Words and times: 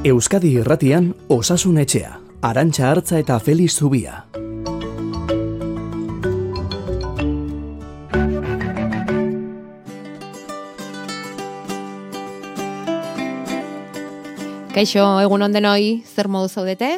Euskadi 0.00 0.54
Irratian 0.56 1.10
Osasun 1.28 1.76
Etxea, 1.76 2.14
Arantxa 2.40 2.86
Artza 2.88 3.18
eta 3.20 3.34
Feliz 3.36 3.74
Zubia. 3.76 4.22
Kaixo, 14.72 15.04
egun 15.20 15.44
onden 15.44 15.68
hoi, 15.68 16.00
zer 16.08 16.32
modu 16.32 16.48
zaudete? 16.48 16.94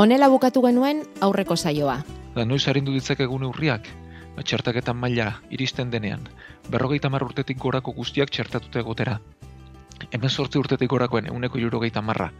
Honela 0.00 0.32
bukatu 0.32 0.64
genuen 0.64 1.04
aurreko 1.20 1.60
saioa. 1.60 2.00
Da 2.32 2.48
noiz 2.48 2.64
harindu 2.72 2.96
ditzakegu 2.96 3.36
urriak, 3.36 3.84
ba, 3.84 4.05
txertaketan 4.42 4.96
maila 4.96 5.28
iristen 5.50 5.90
denean, 5.90 6.28
berrogeita 6.68 7.10
mar 7.12 7.24
urtetik 7.24 7.58
gorako 7.58 7.92
guztiak 7.96 8.30
txertatuta 8.30 8.82
egotera. 8.82 9.20
Hemen 10.10 10.30
sortzi 10.30 10.58
urtetik 10.58 10.90
gorakoen 10.90 11.30
euneko 11.32 11.58
irurogeita 11.58 12.02
marra, 12.02 12.30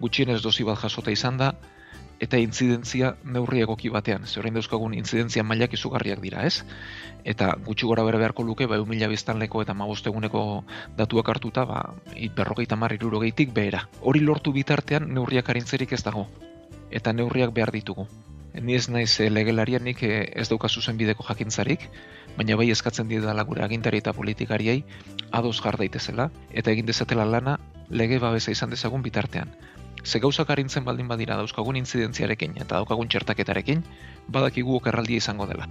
gutxienez 0.00 0.40
dozi 0.42 0.64
bat 0.64 0.78
jasota 0.78 1.10
izan 1.10 1.40
da, 1.40 1.52
eta 2.22 2.38
intzidentzia 2.38 3.14
neurri 3.24 3.60
egoki 3.64 3.90
batean, 3.90 4.26
ze 4.26 4.38
orain 4.40 4.54
dauzkagun 4.54 4.94
intzidentzia 4.94 5.42
mailak 5.42 5.74
izugarriak 5.74 6.22
dira, 6.22 6.44
ez? 6.46 6.62
Eta 7.24 7.54
gutxi 7.66 7.86
gora 7.86 8.04
bere 8.06 8.20
beharko 8.22 8.44
luke, 8.46 8.68
ba, 8.70 8.78
mila 8.86 9.08
biztanleko 9.10 9.62
eta 9.62 9.74
magosteguneko 9.74 10.64
datuak 10.96 11.28
hartuta, 11.34 11.64
ba, 11.64 11.82
berrogeita 12.36 12.76
mar 12.76 12.94
irurogeitik 12.94 13.52
behera. 13.52 13.88
Hori 14.00 14.20
lortu 14.20 14.52
bitartean 14.52 15.10
neurriak 15.14 15.50
harintzerik 15.50 15.92
ez 15.92 16.02
dago 16.04 16.28
eta 16.94 17.12
neurriak 17.12 17.52
behar 17.54 17.72
ditugu. 17.74 18.06
Ni 18.54 18.76
ez 18.78 18.88
naiz 18.88 19.18
e, 19.18 19.30
legelarianik 19.30 20.02
eh, 20.06 20.30
ez 20.38 20.46
dauka 20.48 20.68
zuzen 20.68 20.96
bideko 20.96 21.24
jakintzarik, 21.26 21.88
baina 22.36 22.54
bai 22.56 22.68
eskatzen 22.70 23.08
dira 23.10 23.34
gure 23.42 23.64
agintari 23.64 23.98
eta 23.98 24.12
politikariei 24.12 24.84
ados 25.32 25.60
jar 25.60 25.76
daitezela 25.76 26.30
eta 26.52 26.70
egin 26.70 26.86
dezatela 26.86 27.24
lana 27.24 27.58
lege 27.90 28.18
babesa 28.18 28.52
izan 28.52 28.70
dezagun 28.70 29.02
bitartean. 29.02 29.50
Ze 30.04 30.20
gauzak 30.20 30.50
harintzen 30.50 30.84
baldin 30.84 31.08
badira 31.08 31.36
dauzkagun 31.36 31.76
intzidentziarekin 31.76 32.54
eta 32.60 32.76
daukagun 32.76 33.08
txertaketarekin, 33.08 33.82
badakigu 34.28 34.76
okerraldia 34.76 35.16
izango 35.16 35.46
dela. 35.46 35.66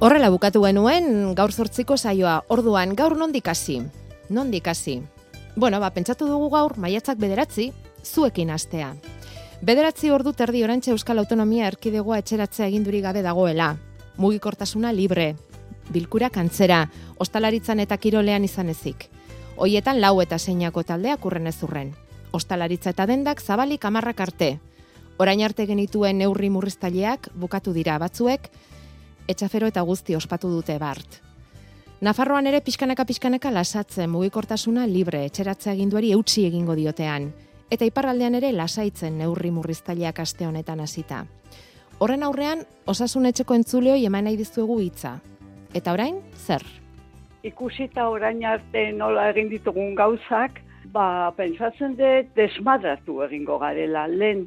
Horrela 0.00 0.30
bukatu 0.30 0.64
genuen 0.64 1.34
gaur 1.34 1.52
zortziko 1.52 1.96
saioa, 1.96 2.42
orduan 2.48 2.96
gaur 2.96 3.16
nondik 3.16 3.48
hasi? 3.48 3.82
Nondik 4.30 4.66
hasi? 4.66 5.02
Bueno, 5.56 5.78
ba, 5.80 5.88
pentsatu 5.90 6.26
dugu 6.28 6.50
gaur, 6.52 6.74
maiatzak 6.76 7.16
bederatzi, 7.16 7.70
zuekin 8.06 8.50
astea. 8.50 8.94
Bederatzi 9.62 10.10
ordu 10.10 10.32
terdi 10.32 10.62
orantxe 10.64 10.92
Euskal 10.92 11.18
Autonomia 11.18 11.66
erkidegoa 11.66 12.18
etxeratzea 12.22 12.66
eginduri 12.66 13.00
gabe 13.00 13.22
dagoela. 13.22 13.74
Mugikortasuna 14.16 14.92
libre, 14.92 15.34
bilkura 15.92 16.30
kantzera, 16.30 16.86
ostalaritzan 17.18 17.80
eta 17.80 17.96
kirolean 17.96 18.44
izan 18.44 18.70
ezik. 18.72 19.08
Hoietan 19.56 20.00
lau 20.00 20.20
eta 20.20 20.38
seinako 20.38 20.82
taldeak 20.84 21.24
urren 21.24 21.46
ez 21.46 21.56
urren. 21.64 21.94
Ostalaritza 22.32 22.92
eta 22.92 23.06
dendak 23.06 23.40
zabalik 23.40 23.84
amarrak 23.84 24.20
arte. 24.20 24.50
Orain 25.18 25.40
arte 25.42 25.64
genituen 25.66 26.18
neurri 26.18 26.50
murriztaileak 26.52 27.30
bukatu 27.34 27.72
dira 27.72 27.96
batzuek, 27.98 28.50
etxafero 29.28 29.66
eta 29.72 29.80
guzti 29.80 30.16
ospatu 30.16 30.50
dute 30.52 30.76
bart. 30.78 31.22
Nafarroan 32.04 32.46
ere 32.46 32.60
pixkanaka 32.60 33.06
pixkanaka 33.08 33.50
lasatzen 33.50 34.10
mugikortasuna 34.12 34.84
libre 34.86 35.24
etxeratzea 35.30 35.72
eginduari 35.72 36.12
eutsi 36.12 36.44
egingo 36.44 36.76
diotean. 36.76 37.30
Eta 37.70 37.86
iparraldean 37.88 38.36
ere 38.38 38.52
lasaitzen 38.52 39.18
neurri 39.18 39.50
murriztaileak 39.50 40.20
aste 40.22 40.46
honetan 40.46 40.80
hasita. 40.80 41.24
Horren 41.98 42.22
aurrean, 42.22 42.62
osasun 42.86 43.26
etxeko 43.26 43.56
entzuleoi 43.56 44.04
eman 44.06 44.28
nahi 44.28 44.36
dizuegu 44.36 44.78
hitza. 44.80 45.16
Eta 45.74 45.92
orain, 45.96 46.20
zer? 46.34 46.62
Ikusita 47.42 48.08
orain 48.08 48.44
arte 48.44 48.90
nola 48.92 49.30
egin 49.30 49.50
ditugun 49.50 49.94
gauzak, 49.98 50.60
ba, 50.92 51.32
pentsatzen 51.36 51.96
dut 51.98 52.30
desmadratu 52.36 53.20
egingo 53.26 53.58
garela, 53.58 54.06
lehen 54.06 54.46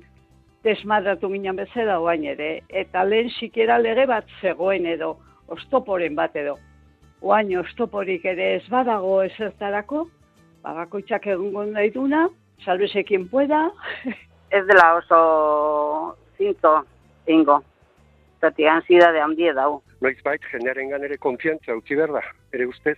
desmadratu 0.64 1.30
ginen 1.34 1.60
bezala 1.60 2.00
oain 2.00 2.24
ere, 2.24 2.62
eta 2.70 3.04
lehen 3.04 3.30
sikera 3.40 3.80
lege 3.80 4.08
bat 4.08 4.26
zegoen 4.42 4.86
edo, 4.86 5.18
ostoporen 5.48 6.16
bat 6.16 6.36
edo 6.36 6.58
oain 7.22 7.52
ostoporik 7.60 8.26
ere 8.26 8.56
ez 8.56 8.66
badago 8.72 9.22
ezertarako, 9.24 10.06
bagakoitzak 10.64 11.28
egungo 11.28 11.66
daituna, 12.60 12.66
salbesekin 12.66 13.30
pueda. 13.30 13.72
ez 14.52 14.66
dela 14.66 14.96
oso 14.96 16.18
zinto 16.38 16.86
ingo, 17.28 17.64
zati 18.42 18.66
ansiedade 18.68 19.22
handie 19.22 19.54
dau. 19.54 19.82
Noiz 20.02 20.18
bait, 20.24 20.42
jendearen 20.52 21.04
ere 21.04 21.18
konfiantza 21.18 21.76
utzi 21.76 21.96
behar 21.96 22.12
da, 22.12 22.22
ere 22.54 22.66
ustez. 22.66 22.98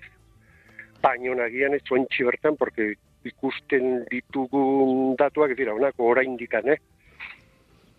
Baina 1.01 1.35
nagian 1.35 1.73
ez 1.73 1.81
zuen 1.88 2.05
bertan, 2.07 2.55
porque 2.57 2.94
ikusten 3.25 4.05
ditugun 4.09 5.16
datuak 5.17 5.57
dira, 5.57 5.73
onako 5.73 6.11
orain 6.11 6.38
dikan, 6.38 6.69
eh? 6.69 6.78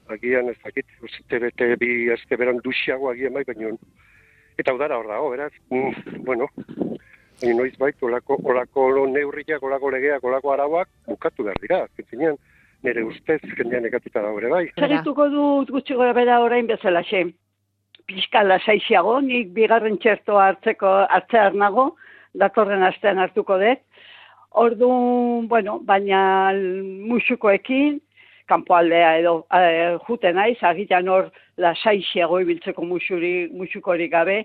Agian 0.08 0.48
ez 0.48 0.56
dakit, 0.64 0.86
uste 1.02 1.38
bete 1.38 1.76
bi 1.76 2.10
azte 2.10 2.36
beran 2.36 2.58
duxiago 2.62 3.10
agian 3.10 3.32
bai, 3.32 3.44
baina 3.44 3.76
eta 4.58 4.74
udara 4.74 4.98
hor 4.98 5.08
dago, 5.08 5.30
beraz, 5.30 5.52
mm, 5.70 6.24
bueno, 6.24 6.46
ni 7.42 7.54
noiz 7.54 7.74
bait, 7.78 7.96
olako, 8.02 8.38
olako 8.44 8.88
neurriak, 9.10 9.62
olako 9.62 9.90
legeak, 9.90 10.24
olako 10.24 10.52
arauak, 10.52 10.88
bukatu 11.08 11.44
behar 11.44 11.60
dira, 11.62 11.80
zintzinean, 11.96 12.38
nire 12.82 13.04
ustez, 13.04 13.40
jendean 13.58 13.86
ekatuta 13.86 14.22
da 14.22 14.32
bai. 14.50 14.66
Zerituko 14.78 15.28
dut 15.30 15.70
gutxi 15.70 15.94
gora 15.94 16.12
bera 16.12 16.40
orain 16.42 16.66
bezala 16.66 17.02
xe, 17.02 17.24
pixka 18.06 18.42
lasaixiago, 18.42 19.20
nik 19.20 19.52
bigarren 19.54 19.98
txerto 19.98 20.38
hartzeko 20.38 20.94
hartzear 21.08 21.54
nago, 21.54 21.92
datorren 22.34 22.82
astean 22.82 23.18
hartuko 23.18 23.58
dut, 23.58 23.86
Orduan, 24.52 25.46
bueno, 25.48 25.78
baina 25.80 26.52
musukoekin, 26.52 28.00
kanpoaldea 28.50 29.14
edo 29.22 29.46
e, 29.48 29.62
jute 30.06 30.32
naiz, 30.36 30.58
agitan 30.68 31.08
hor 31.08 31.30
lasaixiago 31.56 32.40
ibiltzeko 32.42 32.84
musuri, 32.84 33.48
musukorik 33.56 34.12
gabe, 34.12 34.42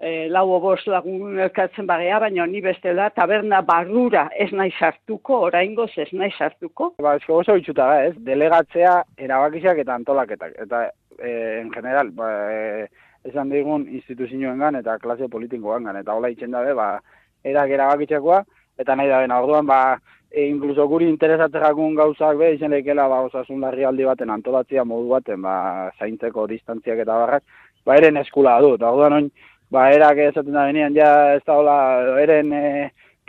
e, 0.00 0.28
lau 0.30 0.46
obos 0.54 0.80
lagun 0.86 1.38
elkatzen 1.42 1.86
bagea, 1.86 2.20
baina 2.22 2.46
ni 2.46 2.60
bestela 2.62 3.10
taberna 3.10 3.60
barrura 3.62 4.28
ez 4.38 4.50
nahi 4.52 4.70
sartuko, 4.78 5.42
oraingoz 5.48 5.90
ez 5.96 6.08
nahi 6.12 6.30
sartuko. 6.38 6.92
Ba, 7.02 7.16
ez 7.16 7.26
oso 7.28 7.56
bitxuta 7.58 7.88
ez? 8.06 8.14
Delegatzea 8.30 8.94
erabakisak 9.28 9.82
eta 9.84 9.94
antolaketak. 9.98 10.54
Eta, 10.66 10.84
e, 11.18 11.32
en 11.60 11.72
general, 11.74 12.12
ba, 12.14 12.30
e, 12.52 12.86
esan 13.28 13.50
digun 13.50 13.88
instituzioen 13.90 14.78
eta 14.78 14.98
klase 15.02 15.28
politikoan 15.28 15.84
gan, 15.90 15.96
eta 15.96 16.14
hola 16.14 16.30
itxen 16.30 16.54
dabe, 16.54 16.74
ba, 16.74 16.94
erak 17.44 17.74
erabakitzakoa, 17.74 18.44
eta 18.78 18.94
nahi 18.94 19.10
da 19.10 19.40
orduan, 19.42 19.66
ba, 19.66 19.98
e, 20.30 20.46
inkluso 20.46 20.86
guri 20.88 21.08
interesatzen 21.08 21.94
gauzak 21.96 22.38
be, 22.38 22.54
izen 22.54 22.70
lekela 22.70 23.08
ba, 23.08 23.22
osasun 23.26 23.60
larri 23.60 23.84
aldi 23.84 24.04
baten 24.04 24.30
antolatzia 24.30 24.84
modu 24.84 25.08
baten, 25.08 25.42
ba, 25.42 25.90
zaintzeko 25.98 26.46
distantziak 26.46 26.98
eta 26.98 27.18
barrak, 27.18 27.42
ba, 27.84 27.96
eren 27.96 28.16
eskula 28.16 28.60
du, 28.60 28.74
eta 28.74 28.90
orduan 28.90 29.12
oin, 29.12 29.30
ba, 29.70 29.88
erak 29.92 30.20
esaten 30.28 30.54
da 30.56 30.66
benean, 30.68 30.94
ja, 30.96 31.10
ez 31.36 31.42
da 31.46 31.58
hola, 31.60 31.78
eren 32.22 32.52
e, 32.52 32.62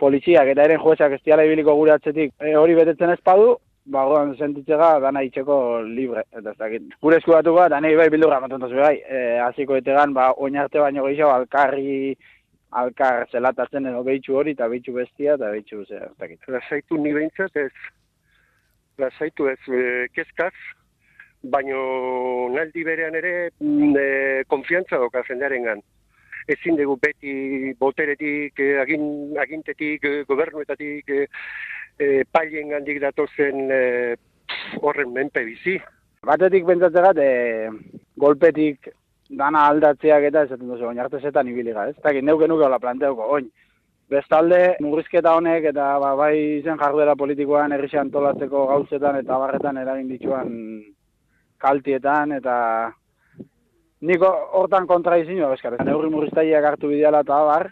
poliziak 0.00 0.52
eta 0.52 0.64
eren 0.68 0.80
juezak 0.80 1.16
ez 1.16 1.20
diala 1.24 1.44
ibiliko 1.44 1.74
gure 1.76 1.94
atzetik 1.96 2.32
e, 2.40 2.54
hori 2.56 2.76
betetzen 2.78 3.12
ez 3.12 3.20
padu, 3.24 3.54
ba, 3.90 4.06
orduan 4.06 4.34
sentitzega, 4.38 4.90
dana 5.04 5.22
itxeko 5.26 5.60
libre, 5.84 6.24
eta 6.32 6.52
ez 6.54 6.58
dakit. 6.58 6.90
Gure 7.02 7.20
eskulatu 7.20 7.54
bat, 7.56 7.70
da 7.72 7.80
nahi 7.80 7.96
bai 7.98 8.08
bildurra, 8.12 8.40
matontazu 8.40 8.80
bai, 8.80 8.96
e, 9.04 9.22
aziko 9.44 9.76
etegan, 9.76 10.14
ba, 10.16 10.30
oinarte 10.46 10.80
baino 10.82 11.06
gehiago, 11.08 11.32
alkarri, 11.34 12.16
alkar 12.70 13.24
zelatatzen 13.32 13.88
edo 13.90 14.02
behitxu 14.06 14.36
hori 14.38 14.54
eta 14.54 14.68
behitxu 14.70 14.92
bestia 14.94 15.34
eta 15.34 15.50
behitxu 15.50 15.84
zer. 15.88 16.10
Lasaitu 16.54 16.98
ni 17.02 17.12
behintzat 17.16 17.56
ez, 17.58 17.72
lasaitu 18.98 19.48
ez 19.50 19.58
e, 19.66 20.06
kezkaz, 20.14 20.54
baino 21.42 21.80
naldi 22.54 22.84
berean 22.84 23.16
ere 23.18 23.32
e, 23.48 24.04
konfiantza 24.46 25.00
doka 25.02 25.24
zendearen 25.26 25.66
gan. 25.66 25.82
Ezin 26.48 26.76
dugu 26.76 26.96
beti 27.02 27.74
boteretik, 27.78 28.58
e, 28.58 28.78
agin, 28.80 29.02
agintetik, 29.38 30.04
e, 30.04 30.22
gobernuetatik, 30.28 31.08
e, 31.08 31.26
e, 31.98 32.24
pailien 32.32 32.70
gandik 32.74 33.00
datozen 33.02 33.70
e, 33.70 33.82
horren 34.80 35.12
menpe 35.12 35.44
bizi. 35.44 35.78
Batetik 36.26 36.66
bentsatzegat, 36.68 37.18
e, 37.18 37.68
golpetik 38.20 38.90
dana 39.30 39.66
aldatzeak 39.70 40.26
eta 40.28 40.44
esaten 40.46 40.68
duzu, 40.68 40.88
oin 40.90 40.98
arte 40.98 41.20
zetan 41.20 41.48
ibiliga, 41.48 41.86
ez? 41.88 41.96
Eta 41.98 42.12
neuke 42.20 42.48
nuke 42.50 42.66
hola 42.66 42.80
planteuko, 42.82 43.28
oin. 43.38 43.50
Bestalde, 44.10 44.74
murrizketa 44.82 45.36
honek 45.38 45.68
eta 45.70 45.92
ba, 46.02 46.16
bai 46.18 46.62
zen 46.64 46.80
jarduera 46.80 47.14
politikoan 47.14 47.70
errixi 47.76 48.00
antolatzeko 48.00 48.64
gauzetan 48.66 49.20
eta 49.20 49.36
barretan 49.38 49.78
eragin 49.78 50.08
dituan 50.10 50.48
kaltietan 51.62 52.32
eta 52.34 52.56
niko 54.00 54.30
hortan 54.60 54.86
kontra 54.86 55.18
izinu, 55.20 55.50
eskar, 55.54 55.76
neurri 55.84 56.10
murriztaileak 56.12 56.66
hartu 56.72 56.88
bideala 56.88 57.20
eta 57.26 57.40
bar, 57.48 57.70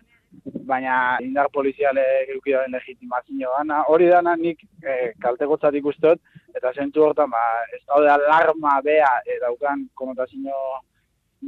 baina 0.69 0.95
indar 1.25 1.49
poliziale 1.53 2.05
eukidaren 2.35 2.75
legitimazio 2.77 3.53
gana, 3.57 3.83
hori 3.89 4.09
dana 4.13 4.35
nik 4.37 4.61
e, 4.83 4.91
eh, 4.91 5.13
kaltekotzat 5.23 5.75
ikustot, 5.81 6.21
eta 6.57 6.73
zentu 6.75 7.07
hortan, 7.07 7.31
ba, 7.33 7.45
ez 7.75 7.81
daude 7.87 8.11
alarma 8.13 8.79
bea, 8.85 9.09
e, 9.25 9.39
daukan 9.41 9.87
konotazio 9.95 10.61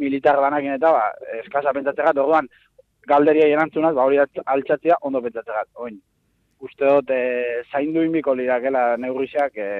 militar 0.01 0.41
banakin 0.41 0.79
eta 0.79 0.93
ba, 0.97 1.05
eskasa 1.43 1.75
pentsatzegat, 1.77 2.17
orduan, 2.23 2.49
galderia 3.11 3.49
erantzunaz, 3.53 3.95
ba, 3.95 4.07
hori 4.07 4.21
altxatzea 4.21 5.01
ondo 5.03 5.21
pentsatzegat. 5.25 5.69
Oin, 5.85 6.01
uste 6.61 6.89
dut, 6.89 7.11
e, 7.13 7.63
zaindu 7.73 8.05
inbiko 8.07 8.35
lirakela 8.39 8.95
neurriak 9.01 9.57
e, 9.57 9.71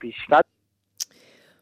pixkat. 0.00 0.46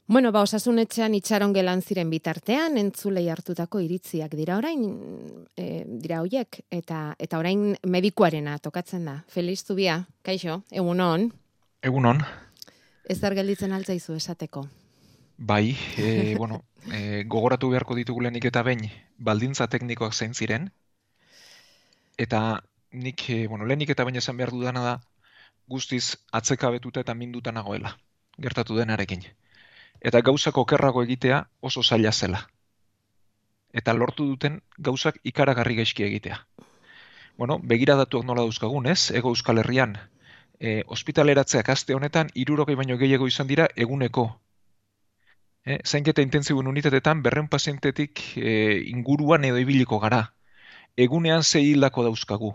Bueno, 0.08 0.30
ba, 0.32 0.40
osasunetxean 0.40 1.12
itxaron 1.18 1.52
gelan 1.52 1.82
ziren 1.84 2.08
bitartean, 2.08 2.78
entzulei 2.80 3.26
hartutako 3.28 3.82
iritziak 3.84 4.32
dira 4.38 4.54
orain, 4.56 4.84
e, 5.52 5.82
dira 5.84 6.22
hoiek, 6.24 6.62
eta, 6.72 7.00
eta 7.20 7.36
orain 7.36 7.74
medikuarena 7.84 8.54
tokatzen 8.64 9.02
da. 9.04 9.18
Feliz 9.28 9.58
Zubia, 9.66 9.98
kaixo, 10.24 10.62
egun 10.72 11.02
hon. 11.04 11.26
Egun 11.84 12.08
hon. 12.08 12.22
Ez 13.04 13.18
gelditzen 13.20 13.74
altzaizu 13.76 14.16
esateko. 14.16 14.62
Bai, 15.36 15.76
e, 15.98 16.06
bueno, 16.40 16.62
e, 16.88 17.24
gogoratu 17.28 17.68
beharko 17.68 17.94
ditugu 17.98 18.22
lehenik 18.24 18.46
eta 18.48 18.62
behin 18.62 18.86
baldintza 19.18 19.66
teknikoak 19.68 20.14
zein 20.14 20.32
ziren. 20.32 20.70
Eta 22.16 22.62
nik, 22.92 23.26
e, 23.28 23.46
bueno, 23.46 23.68
lehenik 23.68 23.92
eta 23.92 24.08
behin 24.08 24.22
esan 24.22 24.40
behar 24.40 24.56
dudana 24.56 24.86
da, 24.86 24.96
guztiz 25.68 26.16
atzeka 26.32 26.72
betuta 26.72 27.04
eta 27.04 27.12
minduta 27.12 27.52
nagoela, 27.52 27.98
gertatu 28.40 28.80
denarekin. 28.80 29.28
Eta 30.00 30.20
gauzako 30.22 30.64
kerrago 30.66 31.02
egitea 31.02 31.42
oso 31.60 31.82
zaila 31.82 32.12
zela. 32.12 32.44
Eta 33.72 33.92
lortu 33.92 34.26
duten 34.26 34.60
gauzak 34.78 35.20
ikaragarri 35.24 35.76
gaizki 35.76 36.04
egitea. 36.04 36.38
Bueno, 37.36 37.58
begira 37.62 37.94
datuak 37.96 38.24
nola 38.24 38.42
dauzkagun, 38.42 38.86
ez? 38.86 39.10
Ego 39.10 39.30
Euskal 39.30 39.58
Herrian, 39.58 39.96
e, 40.58 40.82
ospitaleratzeak 40.86 41.68
aste 41.68 41.94
honetan, 41.94 42.30
irurogei 42.34 42.74
baino 42.74 42.96
gehiago 42.98 43.28
izan 43.30 43.46
dira 43.46 43.68
eguneko 43.76 44.28
eh, 45.68 45.80
zainketa 45.84 46.22
intensibun 46.22 46.66
unitatetan 46.66 47.22
berren 47.22 47.48
pazientetik 47.48 48.22
eh, 48.36 48.82
inguruan 48.92 49.44
edo 49.44 49.60
ibiliko 49.60 49.98
gara. 50.04 50.22
Egunean 50.96 51.44
zei 51.44 51.64
hildako 51.70 52.04
dauzkagu. 52.08 52.52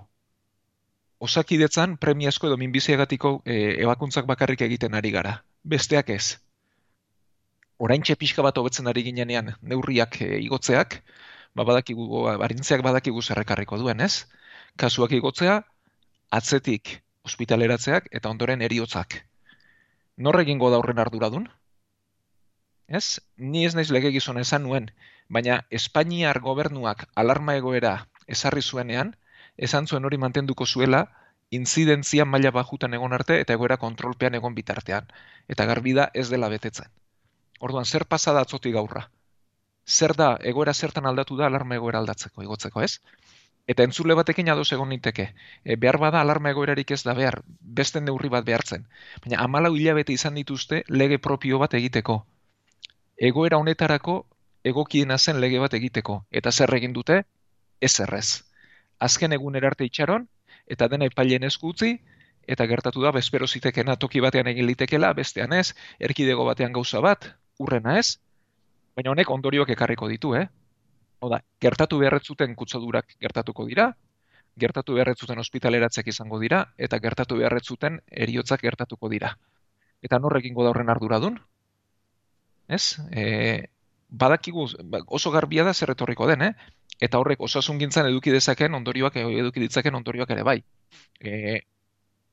Osakidetzan 1.24 1.98
premiazko 1.98 2.50
edo 2.50 2.58
minbiziagatiko 2.58 3.36
eh, 3.46 3.76
ebakuntzak 3.86 4.26
bakarrik 4.28 4.66
egiten 4.68 4.98
ari 5.00 5.12
gara. 5.12 5.38
Besteak 5.64 6.10
ez. 6.10 6.40
Orain 7.84 8.04
pixka 8.24 8.46
bat 8.46 8.58
hobetzen 8.58 8.88
ari 8.88 9.04
ginenean 9.04 9.54
neurriak 9.62 10.22
eh, 10.22 10.40
igotzeak, 10.48 11.02
ba 11.56 11.64
badakigu, 11.70 12.06
barintzeak 12.44 12.84
badakigu 12.86 13.22
zerrekarriko 13.22 13.78
duen, 13.82 14.00
ez? 14.00 14.26
Kasuak 14.78 15.12
igotzea, 15.12 15.58
atzetik 16.32 17.02
ospitaleratzeak 17.24 18.08
eta 18.12 18.30
ondoren 18.30 18.62
eriotzak. 18.62 19.20
Nor 20.18 20.40
egingo 20.40 20.70
da 20.72 20.80
horren 20.80 21.04
arduradun? 21.04 21.50
ez? 22.88 23.20
Ni 23.38 23.66
ez 23.66 23.76
naiz 23.76 23.90
lege 23.92 24.12
gizon 24.16 24.40
esan 24.42 24.64
nuen, 24.68 24.90
baina 25.30 25.60
Espainiar 25.80 26.40
gobernuak 26.48 27.06
alarma 27.24 27.56
egoera 27.60 27.94
esarri 28.28 28.62
zuenean, 28.62 29.14
esan 29.58 29.88
zuen 29.88 30.06
hori 30.06 30.18
mantenduko 30.18 30.66
zuela, 30.66 31.04
inzidentzia 31.60 32.26
maila 32.26 32.52
bajutan 32.52 32.94
egon 32.94 33.14
arte 33.14 33.40
eta 33.46 33.54
egoera 33.58 33.78
kontrolpean 33.78 34.36
egon 34.42 34.56
bitartean. 34.56 35.10
Eta 35.48 35.66
garbi 35.66 35.94
da 35.94 36.10
ez 36.14 36.30
dela 36.30 36.50
betetzen. 36.50 36.90
Orduan, 37.60 37.86
zer 37.86 38.06
pasada 38.06 38.42
atzoti 38.42 38.72
gaurra? 38.72 39.10
Zer 39.88 40.14
da, 40.16 40.38
egoera 40.42 40.74
zertan 40.74 41.06
aldatu 41.06 41.38
da 41.38 41.48
alarma 41.48 41.76
egoera 41.76 42.00
aldatzeko, 42.00 42.44
igotzeko, 42.44 42.82
ez? 42.82 43.00
Eta 43.68 43.84
entzule 43.84 44.16
batekin 44.16 44.50
ados 44.50 44.72
egon 44.76 44.90
niteke. 44.90 45.30
E, 45.64 45.76
behar 45.76 45.98
bada 45.98 46.22
alarma 46.22 46.52
egoerarik 46.52 46.92
ez 46.92 47.04
da 47.04 47.14
behar, 47.14 47.42
beste 47.62 48.02
neurri 48.02 48.30
bat 48.30 48.46
behartzen. 48.46 48.88
Baina 49.24 49.40
amalau 49.44 49.76
hilabete 49.76 50.14
izan 50.14 50.36
dituzte 50.36 50.84
lege 50.90 51.20
propio 51.20 51.60
bat 51.60 51.74
egiteko 51.80 52.24
egoera 53.18 53.58
honetarako 53.58 54.16
egokiena 54.64 55.18
zen 55.18 55.40
lege 55.42 55.60
bat 55.60 55.74
egiteko. 55.74 56.24
Eta 56.32 56.52
zer 56.52 56.74
egin 56.76 56.94
dute? 56.94 57.24
Ez 57.82 58.00
errez. 58.00 58.44
Azken 59.00 59.34
egun 59.34 59.56
erarte 59.56 59.86
itxaron, 59.86 60.28
eta 60.68 60.88
dena 60.88 61.06
epailen 61.12 61.44
esku 61.44 61.74
utzi, 61.74 61.98
eta 62.48 62.66
gertatu 62.68 63.04
da, 63.04 63.12
bezpero 63.12 63.48
zitekena 63.48 63.96
toki 63.96 64.20
batean 64.24 64.48
egin 64.48 64.68
litekela, 64.68 65.14
bestean 65.14 65.54
ez, 65.54 65.74
erkidego 66.00 66.46
batean 66.46 66.74
gauza 66.74 67.00
bat, 67.00 67.34
urrena 67.60 67.98
ez, 68.00 68.20
baina 68.96 69.12
honek 69.12 69.30
ondorioak 69.30 69.70
ekarriko 69.76 70.08
ditu, 70.08 70.34
eh? 70.36 70.48
Oda, 71.24 71.40
gertatu 71.62 72.00
beharretzuten 72.00 72.56
kutsodurak 72.56 73.16
gertatuko 73.22 73.66
dira, 73.66 73.92
gertatu 74.60 74.98
beharretzuten 74.98 75.40
ospitaleratzeak 75.40 76.08
izango 76.08 76.40
dira, 76.40 76.66
eta 76.78 77.00
gertatu 77.00 77.40
beharretzuten 77.40 78.02
eriotzak 78.12 78.62
gertatuko 78.62 79.10
dira. 79.10 79.34
Eta 80.04 80.20
norrekin 80.20 80.54
da 80.54 80.70
horren 80.70 80.90
arduradun? 80.90 81.40
ez? 82.68 82.98
E, 83.12 83.68
badakigu 84.10 84.68
ba, 84.84 85.02
oso 85.08 85.32
garbia 85.32 85.64
da 85.64 85.74
zer 85.74 85.94
etorriko 85.94 86.28
den, 86.28 86.42
eh? 86.42 86.54
Eta 87.02 87.20
horrek 87.20 87.42
osasun 87.42 87.80
gintzan 87.80 88.08
eduki 88.08 88.32
dezaken 88.32 88.76
ondorioak 88.80 89.18
eduki 89.18 89.64
ditzaken 89.66 89.96
ondorioak 89.96 90.30
ere 90.36 90.44
bai. 90.44 90.60
E, 91.20 91.62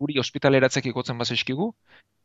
guri 0.01 0.19
ospitaleratzek 0.23 0.89
ikotzen 0.91 1.19
bazeskigu, 1.21 1.71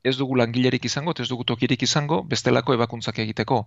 ez 0.06 0.16
dugu 0.18 0.38
langilerik 0.40 0.86
izango, 0.88 1.14
ez 1.20 1.28
dugu 1.28 1.44
tokirik 1.44 1.84
izango, 1.84 2.22
bestelako 2.24 2.76
ebakuntzak 2.78 3.20
egiteko. 3.26 3.66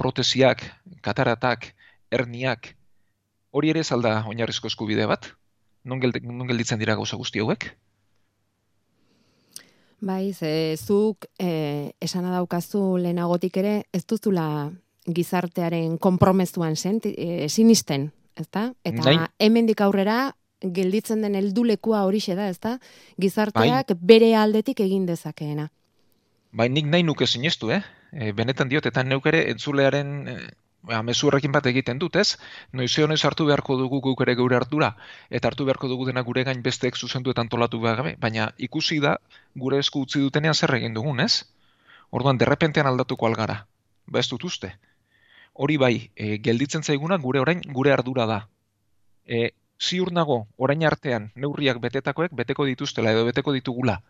Protesiak, 0.00 0.64
kataratak, 1.04 1.72
herniak, 2.10 2.74
hori 3.52 3.72
ere 3.74 3.84
zalda 3.84 4.20
oinarrizko 4.30 4.70
eskubide 4.70 5.06
bat? 5.10 5.32
Non, 5.84 6.00
gelditzen 6.00 6.80
dira 6.80 6.96
gauza 6.96 7.18
guzti 7.20 7.42
hauek? 7.42 7.70
Bai, 10.00 10.32
ze 10.32 10.76
zuk 10.80 11.26
eh, 11.38 11.92
esan 12.00 12.24
daukazu 12.32 12.96
lehenagotik 12.96 13.58
ere, 13.60 13.74
ez 13.92 14.06
duzula 14.08 14.70
gizartearen 15.04 15.98
konpromezuan 15.98 16.76
zen, 16.76 17.00
e, 17.04 17.48
sinisten, 17.48 18.10
ezta? 18.36 18.70
Eta 18.84 19.04
Nain. 19.04 19.26
hemendik 19.38 19.80
aurrera 19.80 20.34
gelditzen 20.60 21.22
den 21.22 21.34
heldulekua 21.34 22.04
horixe 22.04 22.36
da, 22.36 22.48
ezta? 22.48 22.78
Gizarteak 23.20 23.94
bai. 23.94 23.98
bere 24.00 24.34
aldetik 24.36 24.80
egin 24.80 25.06
dezakeena. 25.06 25.70
Bai, 26.52 26.68
nik 26.68 26.86
nahi 26.86 27.02
nuke 27.06 27.26
sinestu, 27.26 27.70
eh? 27.70 27.82
E, 28.12 28.32
benetan 28.32 28.68
diot, 28.68 28.86
eta 28.86 29.04
neuk 29.06 29.26
ere 29.30 29.44
entzulearen 29.52 30.26
ba, 30.82 31.02
mezu 31.02 31.28
horrekin 31.28 31.52
bat 31.52 31.66
egiten 31.70 31.98
dut, 32.00 32.16
ez? 32.16 32.36
Noize 32.72 33.04
honez 33.04 33.20
hartu 33.24 33.46
beharko 33.48 33.76
dugu 33.78 34.00
guk 34.04 34.22
ere 34.24 34.34
gure 34.38 34.56
hartura, 34.56 34.94
eta 35.30 35.50
hartu 35.50 35.66
beharko 35.68 35.88
dugu 35.88 36.08
dena 36.08 36.22
gure 36.26 36.44
gain 36.48 36.62
besteek 36.62 36.96
zuzendu 36.96 37.34
eta 37.34 37.44
antolatu 37.44 37.80
behar 37.80 38.00
gabe, 38.02 38.14
baina 38.20 38.50
ikusi 38.58 39.00
da 39.00 39.16
gure 39.56 39.80
esku 39.84 40.04
utzi 40.06 40.20
dutenean 40.20 40.54
zer 40.54 40.74
egin 40.78 40.94
dugun, 40.94 41.20
ez? 41.20 41.44
Orduan, 42.10 42.38
derrepentean 42.38 42.88
aldatuko 42.90 43.28
algara, 43.28 43.64
ba 44.06 44.20
ez 44.20 44.28
dut 44.30 44.44
uste. 44.44 44.72
Hori 45.54 45.76
bai, 45.76 45.94
e, 46.16 46.38
gelditzen 46.38 46.82
zaiguna 46.82 47.18
gure 47.18 47.40
orain 47.40 47.60
gure 47.76 47.92
ardura 47.92 48.26
da. 48.26 48.40
E, 49.26 49.50
ziur 49.80 50.12
nago, 50.12 50.38
orain 50.56 50.84
artean, 50.84 51.30
neurriak 51.34 51.80
betetakoek 51.80 52.34
beteko 52.42 52.66
dituztela 52.68 53.12
edo 53.16 53.24
beteko 53.28 53.52
ditugula. 53.56 54.00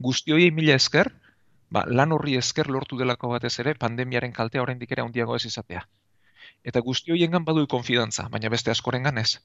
Guzti 0.00 0.32
hoiei 0.32 0.50
mila 0.50 0.74
esker, 0.80 1.12
ba, 1.70 1.84
lan 1.86 2.12
horri 2.16 2.36
esker 2.40 2.70
lortu 2.70 2.98
delako 2.98 3.34
batez 3.34 3.58
ere, 3.64 3.74
pandemiaren 3.74 4.32
kaltea 4.32 4.62
oraindik 4.62 4.92
ere 4.96 5.02
handiago 5.04 5.36
ez 5.36 5.44
izatea 5.52 5.86
eta 6.64 6.80
guzti 6.80 7.12
hoiengan 7.12 7.44
badu 7.44 7.66
konfidantza, 7.66 8.28
baina 8.28 8.50
beste 8.52 8.70
askorengan 8.70 9.18
ez. 9.18 9.38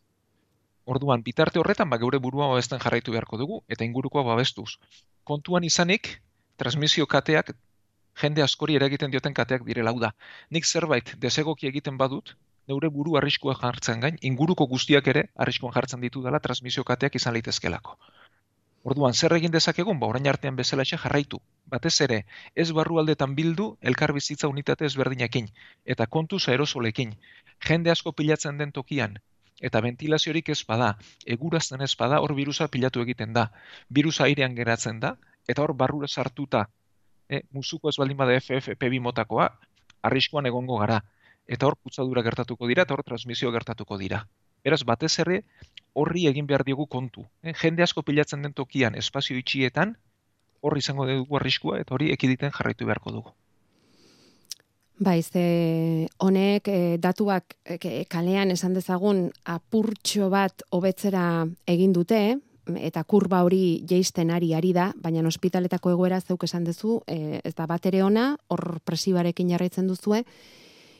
Orduan, 0.85 1.23
bitarte 1.25 1.59
horretan, 1.59 1.89
ba, 1.89 1.97
geure 2.01 2.19
burua 2.21 2.49
babesten 2.51 2.81
jarraitu 2.81 3.15
beharko 3.15 3.39
dugu, 3.41 3.61
eta 3.67 3.85
ingurukoa 3.87 4.23
babestuz. 4.27 4.77
Kontuan 5.23 5.63
izanik, 5.63 6.11
transmisio 6.61 7.07
kateak, 7.07 7.55
jende 8.21 8.43
askori 8.43 8.75
eragiten 8.79 9.11
dioten 9.11 9.33
kateak 9.33 9.65
direla 9.65 9.95
da. 10.03 10.11
Nik 10.51 10.67
zerbait 10.67 11.15
desegoki 11.23 11.67
egiten 11.71 11.97
badut, 11.97 12.35
neure 12.67 12.89
buru 12.89 13.17
arriskua 13.17 13.55
jartzen 13.61 13.99
gain, 14.03 14.17
inguruko 14.21 14.67
guztiak 14.67 15.07
ere 15.13 15.27
arriskuan 15.35 15.73
jartzen 15.73 16.01
ditu 16.01 16.23
dela 16.23 16.39
transmisio 16.39 16.83
kateak 16.83 17.15
izan 17.15 17.35
litezkelako. 17.37 17.97
Orduan, 18.85 19.15
zer 19.17 19.33
egin 19.33 19.53
dezakegun, 19.53 19.97
ba, 19.99 20.07
orain 20.13 20.27
artean 20.29 20.55
bezala 20.55 20.83
jarraitu. 20.85 21.39
Batez 21.73 21.95
ere, 22.05 22.19
ez 22.55 22.71
barrualdetan 22.71 23.33
bildu 23.35 23.77
elkar 23.81 24.13
bizitza 24.13 24.47
unitate 24.47 24.85
ezberdinakin, 24.85 25.47
eta 25.85 26.05
kontuz 26.05 26.43
aerosolekin. 26.49 27.15
Jende 27.67 27.89
asko 27.89 28.11
pilatzen 28.11 28.59
den 28.61 28.71
tokian, 28.71 29.17
eta 29.61 29.81
ventilaziorik 29.81 30.49
ez 30.49 30.61
bada, 30.67 30.91
egurazten 31.25 31.81
ez 31.81 31.95
bada, 31.97 32.21
hor 32.21 32.35
virusa 32.35 32.67
pilatu 32.67 33.01
egiten 33.01 33.33
da. 33.33 33.47
Virusa 33.89 34.27
airean 34.29 34.53
geratzen 34.55 34.99
da, 34.99 35.15
eta 35.47 35.65
hor 35.65 35.73
barrura 35.73 36.07
sartuta, 36.07 36.67
e, 37.29 37.41
musuko 37.51 37.89
ez 37.89 37.97
baldin 37.97 38.17
bada 38.21 38.37
FFP2 38.37 39.01
motakoa, 39.01 39.49
arriskoan 40.03 40.45
egongo 40.45 40.77
gara. 40.83 41.01
Eta 41.47 41.67
hor 41.67 41.77
kutsadura 41.81 42.23
gertatuko 42.25 42.67
dira, 42.67 42.83
eta 42.83 42.95
hor 42.95 43.03
transmisio 43.03 43.51
gertatuko 43.53 43.97
dira. 44.01 44.25
Beraz, 44.65 44.81
batez 44.83 45.13
ere, 45.21 45.43
horri 45.93 46.25
egin 46.27 46.47
behar 46.49 46.63
diogu 46.65 46.87
kontu. 46.87 47.25
Eh? 47.43 47.53
Jende 47.53 47.83
asko 47.85 48.01
pilatzen 48.01 48.41
den 48.41 48.53
tokian 48.53 48.95
espazio 48.95 49.37
itxietan, 49.37 49.95
horri 50.65 50.81
izango 50.81 51.05
dugu 51.05 51.37
arriskua 51.37 51.79
eta 51.79 51.93
hori 51.93 52.11
ekiditen 52.15 52.53
jarraitu 52.55 52.87
beharko 52.89 53.13
dugu. 53.13 53.35
Bai, 54.97 55.21
ze 55.23 56.07
honek 56.23 56.69
e, 56.71 56.97
datuak 57.03 57.57
e, 57.67 58.05
kalean 58.07 58.53
esan 58.53 58.73
dezagun 58.73 59.25
apurtxo 59.43 60.29
bat 60.31 60.63
hobetzera 60.71 61.45
egin 61.67 61.91
dute, 61.93 62.21
eta 62.79 63.03
kurba 63.03 63.43
hori 63.43 63.83
jeisten 63.85 64.31
ari 64.31 64.53
ari 64.55 64.71
da, 64.73 64.93
baina 64.95 65.25
ospitaletako 65.27 65.91
egoera 65.91 66.21
zeuk 66.21 66.47
esan 66.47 66.63
duzu, 66.63 67.01
e, 67.07 67.41
ez 67.43 67.53
da 67.55 67.67
bat 67.67 67.85
ere 67.85 68.01
ona, 68.03 68.37
hor 68.47 68.79
presibarekin 68.87 69.51
jarraitzen 69.51 69.91
duzue, 69.91 70.23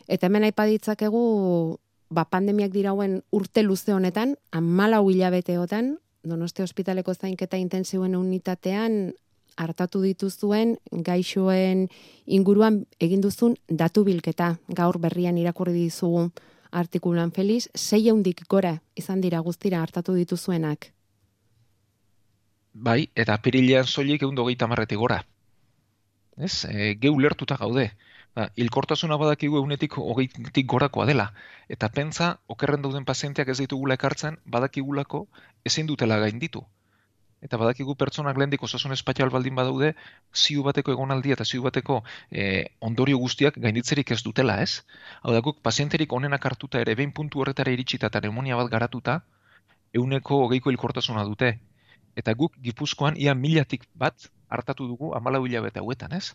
Eta 0.08 0.28
hemen 0.28 0.46
aipa 0.46 0.66
ditzakegu, 0.70 1.80
ba, 2.10 2.26
pandemiak 2.26 2.72
dirauen 2.72 3.22
urte 3.32 3.64
luze 3.64 3.94
honetan, 3.94 4.36
amalau 4.52 5.10
hilabeteotan, 5.10 5.98
Donosti 6.26 6.64
Hospitaleko 6.64 7.14
zainketa 7.14 7.58
intensiuen 7.58 8.16
unitatean, 8.18 9.14
hartatu 9.56 10.02
dituzuen 10.04 10.76
gaixoen 11.06 11.88
inguruan 12.26 12.82
egin 13.00 13.22
duzun 13.22 13.56
datu 13.70 14.04
bilketa. 14.04 14.56
Gaur 14.68 15.00
berrian 15.00 15.38
irakurri 15.38 15.74
dizugu 15.78 16.30
artikulan 16.76 17.32
Feliz, 17.32 17.70
sei 17.74 18.10
hundik 18.12 18.44
gora 18.50 18.76
izan 19.00 19.22
dira 19.22 19.40
guztira 19.40 19.82
hartatu 19.82 20.16
dituzuenak. 20.18 20.92
Bai, 22.74 23.08
eta 23.16 23.38
pirilean 23.40 23.88
soilik 23.88 24.22
egun 24.22 24.36
dogeita 24.36 24.68
marretik 24.68 25.00
gora. 25.00 25.22
Ez, 26.36 26.66
e, 26.68 26.96
geu 27.00 27.16
lertuta 27.20 27.56
gaude. 27.56 27.94
Ba, 28.36 28.50
ilkortasuna 28.60 29.16
badakigu 29.20 29.58
egunetik 29.62 29.94
hogeitik 30.02 30.66
gorakoa 30.72 31.06
dela. 31.10 31.30
Eta 31.76 31.88
pentsa, 31.98 32.32
okerren 32.56 32.82
dauden 32.84 33.06
pazienteak 33.10 33.52
ez 33.54 33.60
ditugula 33.62 33.96
ekartzen, 34.00 34.40
badakigulako 34.56 35.22
ezin 35.70 35.88
dutela 35.92 36.18
gainditu. 36.24 36.66
Eta 37.46 37.60
badakigu 37.62 37.96
pertsonak 38.02 38.40
lehendik 38.42 38.64
osasun 38.68 38.96
espazial 38.96 39.32
baldin 39.32 39.56
badaude, 39.60 39.94
ziu 40.44 40.64
bateko 40.68 40.92
egonaldi 40.96 41.32
eta 41.36 41.46
ziu 41.46 41.64
bateko 41.64 42.00
e, 42.32 42.46
ondorio 42.90 43.20
guztiak 43.22 43.60
gainditzerik 43.66 44.12
ez 44.16 44.22
dutela, 44.26 44.58
ez? 44.66 44.84
Hau 45.22 45.36
da 45.36 45.42
guk, 45.46 45.62
pazienterik 45.68 46.16
onenak 46.20 46.48
hartuta 46.50 46.82
ere, 46.82 46.96
behin 47.00 47.14
puntu 47.20 47.44
horretara 47.44 47.72
iritsita 47.76 48.10
eta 48.12 48.24
pneumonia 48.24 48.58
bat 48.60 48.72
garatuta, 48.72 49.20
euneko 50.02 50.42
hogeiko 50.48 50.74
ilkortasuna 50.76 51.24
dute. 51.30 51.54
Eta 52.20 52.34
guk, 52.34 52.58
gipuzkoan, 52.68 53.16
ia 53.16 53.36
milatik 53.36 53.88
bat 53.94 54.28
hartatu 54.50 54.90
dugu 54.92 55.14
amala 55.16 55.44
hilabete 55.46 55.84
hauetan, 55.84 56.18
ez? 56.20 56.34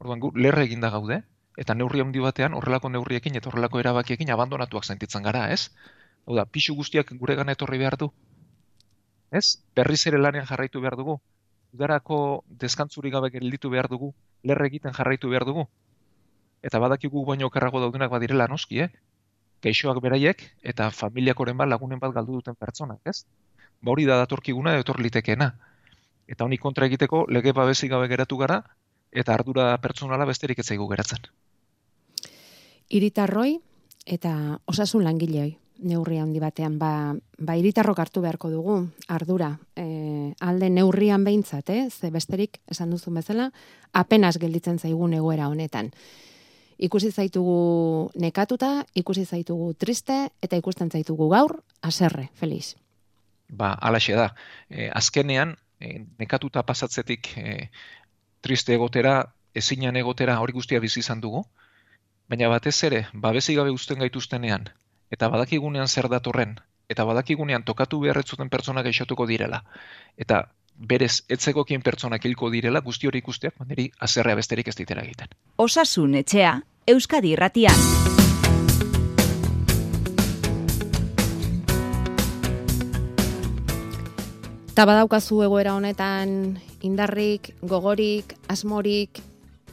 Orduan 0.00 0.20
gu 0.20 0.30
lerre 0.36 0.64
eginda 0.64 0.90
gaude 0.90 1.20
eta 1.60 1.74
neurri 1.76 2.00
handi 2.00 2.22
batean 2.24 2.54
horrelako 2.56 2.88
neurriekin 2.92 3.34
eta 3.36 3.50
horrelako 3.50 3.80
erabakiekin 3.82 4.30
abandonatuak 4.32 4.86
sentitzen 4.86 5.26
gara, 5.26 5.42
ez? 5.52 5.68
Hau 6.24 6.36
da, 6.38 6.46
pixu 6.46 6.74
guztiak 6.78 7.12
gure 7.20 7.36
gana 7.36 7.52
etorri 7.56 7.80
behar 7.82 7.98
du. 8.00 8.08
Ez? 9.30 9.60
Berriz 9.76 10.00
ere 10.10 10.18
lanean 10.18 10.48
jarraitu 10.48 10.80
behar 10.80 10.96
dugu. 10.96 11.18
Udarako 11.76 12.18
deskantzuri 12.64 13.12
gabe 13.14 13.30
gelditu 13.34 13.70
behar 13.70 13.90
dugu, 13.92 14.12
lerre 14.42 14.66
egiten 14.72 14.96
jarraitu 14.96 15.30
behar 15.34 15.44
dugu. 15.48 15.66
Eta 16.62 16.80
badakigu 16.82 17.24
baino 17.28 17.50
okerrago 17.52 17.80
daudenak 17.84 18.10
badirela 18.10 18.48
noski, 18.48 18.80
eh? 18.86 18.90
Gaixoak 19.62 20.00
beraiek 20.02 20.42
eta 20.72 20.90
familiakoren 20.90 21.56
bat 21.60 21.68
lagunen 21.68 22.00
bat 22.00 22.16
galdu 22.16 22.40
duten 22.40 22.56
pertsonak, 22.56 23.00
ez? 23.04 23.24
Ba 23.82 23.92
hori 23.92 24.08
da 24.08 24.16
datorkiguna 24.24 24.78
etor 24.80 25.00
litekeena. 25.00 25.52
Eta 26.26 26.46
honi 26.46 26.56
kontra 26.58 26.88
egiteko 26.88 27.26
lege 27.28 27.52
babesi 27.52 27.88
gabe 27.92 28.08
geratu 28.08 28.38
gara, 28.40 28.62
eta 29.12 29.34
ardura 29.34 29.72
pertsonala 29.82 30.26
besterik 30.28 30.58
ez 30.58 30.66
zaigu 30.66 30.86
geratzen. 30.90 31.26
Iritarroi 32.90 33.58
eta 34.06 34.32
osasun 34.66 35.04
langileoi 35.04 35.56
neurri 35.80 36.18
handi 36.20 36.40
batean 36.40 36.78
ba 36.78 37.14
ba 37.38 37.56
iritarrok 37.56 37.98
hartu 37.98 38.20
beharko 38.20 38.50
dugu 38.50 38.76
ardura. 39.08 39.58
E, 39.76 40.34
alde 40.40 40.70
neurrian 40.70 41.24
behintzat 41.24 41.70
eh? 41.70 41.88
Ze 41.90 42.10
besterik 42.10 42.60
esan 42.68 42.90
duzun 42.90 43.14
bezala 43.14 43.50
apenas 43.92 44.36
gelditzen 44.38 44.78
zaigun 44.78 45.14
egoera 45.14 45.48
honetan. 45.48 45.90
Ikusi 46.78 47.10
zaitugu 47.12 48.10
nekatuta 48.16 48.84
ikusi 48.94 49.24
zaitugu 49.24 49.74
triste 49.74 50.28
eta 50.42 50.56
ikusten 50.56 50.90
zaitugu 50.90 51.28
gaur 51.28 51.60
haserre 51.82 52.30
feliz 52.34 52.76
ba 53.50 53.72
alaxe 53.80 54.14
da. 54.14 54.30
E, 54.70 54.88
azkenean 54.94 55.56
e, 55.80 56.04
nekatuta 56.18 56.62
pasatzetik 56.66 57.32
e, 57.36 57.70
triste 58.40 58.74
egotera, 58.74 59.32
ezinan 59.54 59.96
egotera 59.96 60.38
hori 60.40 60.52
guztia 60.52 60.80
bizi 60.80 61.00
izan 61.00 61.20
dugu, 61.20 61.44
baina 62.28 62.48
batez 62.48 62.76
ere, 62.86 63.06
babesi 63.12 63.54
gabe 63.58 63.70
uzten 63.74 63.98
gaituztenean, 63.98 64.68
eta 65.10 65.28
badakigunean 65.28 65.88
zer 65.88 66.08
datorren, 66.08 66.56
eta 66.88 67.04
badakigunean 67.04 67.64
tokatu 67.66 68.00
beharretzuten 68.00 68.48
pertsona 68.48 68.82
gaixotuko 68.86 69.26
direla, 69.26 69.62
eta 70.16 70.44
berez 70.80 71.22
etzegokien 71.28 71.82
pertsonak 71.82 72.24
hilko 72.24 72.50
direla, 72.50 72.80
guzti 72.80 73.10
hori 73.10 73.20
ikusteak, 73.20 73.58
niri 73.68 73.90
azerrea 74.00 74.38
besterik 74.38 74.68
ez 74.72 74.76
ditera 74.78 75.04
egiten. 75.04 75.28
Osasun 75.60 76.14
etxea, 76.22 76.54
Euskadi 76.88 77.34
irratian. 77.36 77.84
Eta 84.80 84.86
badaukazu 84.88 85.42
egoera 85.44 85.74
honetan 85.76 86.30
indarrik, 86.88 87.50
gogorik, 87.68 88.30
asmorik, 88.48 89.18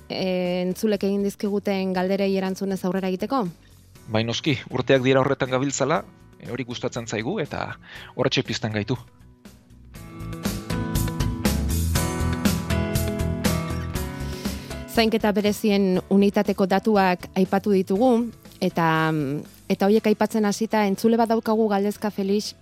e, 0.10 0.18
entzulek 0.66 1.06
egin 1.08 1.22
dizkiguten 1.24 1.94
galderei 1.96 2.34
erantzunez 2.36 2.82
aurrera 2.84 3.08
egiteko? 3.08 3.40
Bai 4.12 4.26
noski, 4.28 4.58
urteak 4.68 5.06
dira 5.06 5.22
horretan 5.22 5.54
gabiltzala, 5.56 6.02
e, 6.42 6.50
hori 6.52 6.68
gustatzen 6.68 7.08
zaigu 7.08 7.38
eta 7.40 7.62
horretxe 8.18 8.44
piztan 8.44 8.76
gaitu. 8.76 9.00
Zainketa 14.92 15.32
berezien 15.32 16.02
unitateko 16.12 16.68
datuak 16.68 17.32
aipatu 17.32 17.80
ditugu, 17.80 18.14
eta 18.60 18.92
eta 19.72 19.88
hoiek 19.88 20.12
aipatzen 20.12 20.44
hasita 20.52 20.84
entzule 20.84 21.16
bat 21.16 21.32
daukagu 21.32 21.72
galdezka 21.72 22.12
Felix 22.12 22.58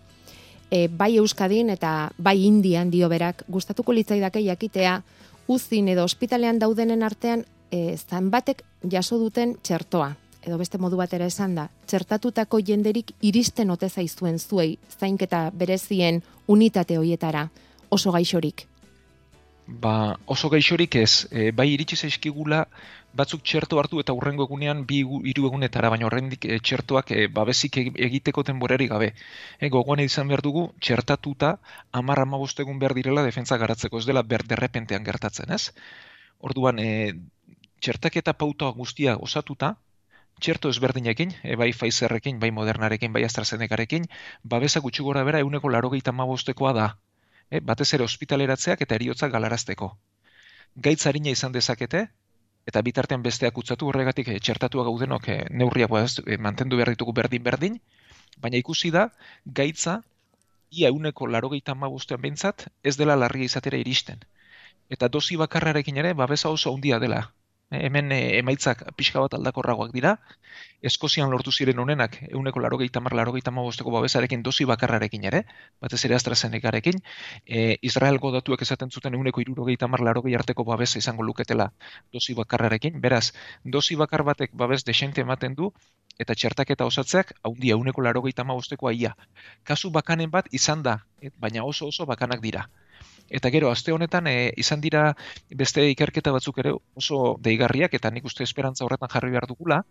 e, 0.72 0.88
bai 0.88 1.16
Euskadin 1.18 1.70
eta 1.70 2.12
bai 2.18 2.42
Indian 2.46 2.92
dio 2.92 3.10
berak. 3.10 3.44
Gustatuko 3.52 3.94
litzaidake 3.94 4.44
jakitea 4.46 5.02
uzin 5.48 5.90
edo 5.90 6.04
ospitalean 6.04 6.60
daudenen 6.60 7.04
artean 7.04 7.46
e, 7.72 7.96
batek 8.30 8.64
jaso 8.92 9.18
duten 9.20 9.58
txertoa. 9.62 10.16
Edo 10.46 10.58
beste 10.58 10.78
modu 10.78 10.98
batera 10.98 11.26
esan 11.26 11.56
da, 11.56 11.70
txertatutako 11.88 12.60
jenderik 12.62 13.12
iristen 13.22 13.72
ote 13.72 13.90
zaizuen 13.90 14.38
zuei 14.40 14.78
zainketa 15.00 15.52
berezien 15.52 16.22
unitate 16.48 16.98
hoietara. 16.98 17.50
Oso 17.90 18.12
gaixorik. 18.12 18.68
Ba, 19.66 20.20
oso 20.28 20.50
gaixorik 20.50 20.96
ez, 20.96 21.26
e, 21.32 21.52
bai 21.52 21.72
iritsi 21.74 21.96
zaizkigula 21.96 22.68
batzuk 23.16 23.44
txerto 23.48 23.80
hartu 23.80 24.02
eta 24.02 24.14
urrengo 24.18 24.46
egunean 24.48 24.84
bi 24.90 25.00
hiru 25.32 25.48
egunetara, 25.50 25.90
baina 25.94 26.08
horrendik 26.10 26.46
e, 26.46 26.60
txertoak 26.60 27.12
e, 27.12 27.28
babesik 27.38 27.78
egiteko 28.08 28.44
denborari 28.48 28.88
gabe. 28.92 29.14
E, 29.60 29.70
gogoan 29.76 30.04
izan 30.04 30.28
behar 30.32 30.44
dugu, 30.46 30.66
txertatuta 30.84 31.56
amar 32.02 32.22
amabostegun 32.26 32.82
behar 32.82 32.96
direla 32.98 33.24
defentza 33.24 33.58
garatzeko, 33.62 34.02
ez 34.04 34.10
dela 34.10 34.24
ber 34.34 34.44
derrepentean 34.52 35.08
gertatzen, 35.08 35.54
ez? 35.56 35.72
Orduan, 36.40 36.80
e, 36.80 37.16
txertaketa 37.80 38.34
pauta 38.34 38.72
guztia 38.76 39.16
osatuta, 39.30 39.76
txerto 40.40 40.70
ezberdinekin, 40.74 41.32
e, 41.44 41.56
bai 41.56 41.72
Pfizerrekin, 41.72 42.40
bai 42.44 42.52
Modernarekin, 42.52 43.14
bai 43.16 43.24
AstraZenecarekin, 43.28 44.10
babesa 44.44 44.84
gutxi 44.84 45.08
gora 45.08 45.24
bera 45.24 45.40
euneko 45.46 45.72
larogeita 45.72 46.12
amabostekoa 46.12 46.74
da. 46.76 46.90
E, 47.50 47.62
batez 47.72 47.94
ere 47.96 48.04
ospitaleratzeak 48.04 48.84
eta 48.84 49.00
eriotzak 49.00 49.32
galarazteko. 49.32 49.94
Gaitzarina 50.88 51.32
izan 51.32 51.54
dezakete, 51.56 52.08
eta 52.72 52.82
bitartean 52.82 53.24
besteak 53.26 53.58
utzatu 53.62 53.90
horregatik 53.90 54.32
e, 54.34 54.40
txertatua 54.40 54.86
gaudenok 54.90 55.30
e, 55.30 55.38
neurriak 55.62 55.92
e, 56.26 56.38
mantendu 56.38 56.80
behar 56.82 56.94
ditugu 56.96 57.14
berdin-berdin, 57.22 57.80
baina 58.42 58.58
ikusi 58.58 58.92
da, 58.92 59.10
gaitza, 59.46 60.02
ia 60.72 60.90
euneko 60.90 61.28
larogeita 61.28 61.76
magustean 61.76 62.22
behintzat, 62.22 62.68
ez 62.84 62.98
dela 62.98 63.16
larria 63.16 63.52
izatera 63.52 63.78
iristen. 63.78 64.26
Eta 64.90 65.08
dozi 65.08 65.38
bakarrarekin 65.42 65.98
ere, 65.98 66.14
babesa 66.14 66.50
oso 66.50 66.74
handia 66.74 67.00
dela, 67.00 67.24
Eh, 67.26 67.45
hemen 67.72 68.12
e, 68.12 68.38
emaitzak 68.40 68.84
pixka 68.98 69.24
bat 69.24 69.34
aldakorragoak 69.38 69.94
dira, 69.94 70.18
Eskozian 70.86 71.32
lortu 71.34 71.52
ziren 71.52 71.80
honenak, 71.82 72.18
euneko 72.30 72.62
larogeita 72.62 73.02
mar, 73.02 73.16
larogeita 73.18 73.52
mabosteko 73.56 73.92
babesarekin 73.96 74.44
dozi 74.46 74.68
bakarrarekin 74.70 75.24
ere, 75.30 75.42
batez 75.82 76.00
ere 76.06 76.18
AstraZenecarekin, 76.18 77.02
e, 77.46 77.78
Israel 77.90 78.20
godatuak 78.26 78.62
esaten 78.68 78.92
zuten 78.92 79.18
euneko 79.18 79.42
irurogeita 79.42 79.90
mar, 79.90 80.04
larogei 80.08 80.36
arteko 80.40 80.66
babesa 80.70 81.02
izango 81.02 81.26
luketela 81.26 81.72
dozi 82.14 82.38
bakarrarekin, 82.38 83.02
beraz, 83.02 83.34
dozi 83.78 83.98
bakar 84.04 84.24
batek 84.30 84.54
babes 84.54 84.84
desente 84.86 85.26
ematen 85.26 85.58
du, 85.58 85.72
eta 86.20 86.36
txertaketa 86.36 86.86
osatzeak, 86.86 87.34
haundi 87.44 87.74
euneko 87.76 88.06
larogeita 88.06 88.46
mabosteko 88.46 88.94
aia. 88.94 89.16
Kasu 89.64 89.90
bakanen 90.00 90.32
bat 90.32 90.54
izan 90.54 90.84
da, 90.84 91.00
baina 91.42 91.66
oso 91.66 91.90
oso 91.90 92.06
bakanak 92.06 92.46
dira. 92.46 92.70
Eta 93.30 93.50
gero, 93.50 93.72
aste 93.72 93.92
honetan, 93.92 94.28
e, 94.28 94.52
izan 94.58 94.82
dira 94.82 95.16
beste 95.50 95.84
ikerketa 95.90 96.32
batzuk 96.36 96.60
ere 96.62 96.76
oso 96.96 97.38
deigarriak, 97.42 97.94
eta 97.98 98.12
nik 98.14 98.26
uste 98.30 98.44
esperantza 98.44 98.86
horretan 98.86 99.10
jarri 99.10 99.32
behar 99.34 99.48
dugula, 99.50 99.82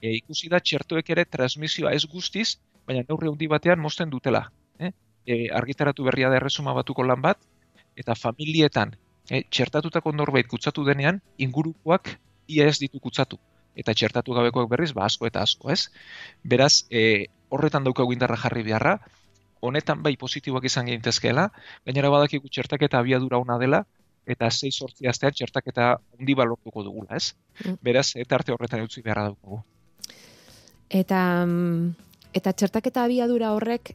e, 0.00 0.16
ikusi 0.16 0.50
da 0.50 0.60
txertoek 0.60 1.10
ere 1.14 1.24
transmisioa 1.24 1.92
ez 1.94 2.04
guztiz, 2.06 2.58
baina 2.86 3.04
neurri 3.08 3.30
handi 3.30 3.46
batean 3.46 3.80
mozten 3.80 4.10
dutela. 4.10 4.48
E, 4.78 4.90
e, 5.26 5.48
argitaratu 5.62 6.04
berria 6.04 6.28
da 6.28 6.40
erresuma 6.40 6.74
batuko 6.74 7.06
lan 7.06 7.22
bat, 7.22 7.38
eta 7.96 8.16
familietan 8.18 8.96
e, 9.30 9.44
txertatutako 9.48 10.12
norbait 10.16 10.48
kutsatu 10.48 10.84
denean, 10.84 11.20
ingurukoak 11.38 12.16
ia 12.48 12.68
ez 12.68 12.78
ditu 12.82 13.00
kutsatu. 13.00 13.38
Eta 13.78 13.94
txertatu 13.96 14.34
gabekoak 14.36 14.68
berriz, 14.68 14.92
ba 14.92 15.06
asko 15.06 15.28
eta 15.28 15.44
asko 15.46 15.70
ez. 15.72 15.86
Beraz, 16.44 16.84
e, 16.90 17.28
horretan 17.52 17.84
daukagu 17.86 18.12
indarra 18.12 18.36
jarri 18.40 18.64
beharra, 18.66 18.98
honetan 19.62 20.02
bai 20.02 20.16
positiboak 20.18 20.66
izan 20.68 20.90
gaitezkeela, 20.90 21.48
gainera 21.86 22.10
badakigu 22.10 22.50
txertaketa 22.50 23.00
abiadura 23.00 23.38
ona 23.38 23.58
dela 23.62 23.84
eta 24.26 24.50
6 24.50 24.84
8 24.86 25.08
astean 25.10 25.34
txertaketa 25.34 25.88
handi 26.18 26.34
balortuko 26.38 26.84
dugula, 26.86 27.16
ez? 27.16 27.34
Mm. 27.64 27.78
Beraz, 27.82 28.08
eta 28.16 28.38
arte 28.38 28.54
horretan 28.54 28.84
utzi 28.86 29.02
beharra 29.02 29.30
daukagu. 29.30 29.62
Eta, 30.92 31.20
eta 32.34 32.52
txertaketa 32.52 33.06
abiadura 33.08 33.52
horrek 33.56 33.94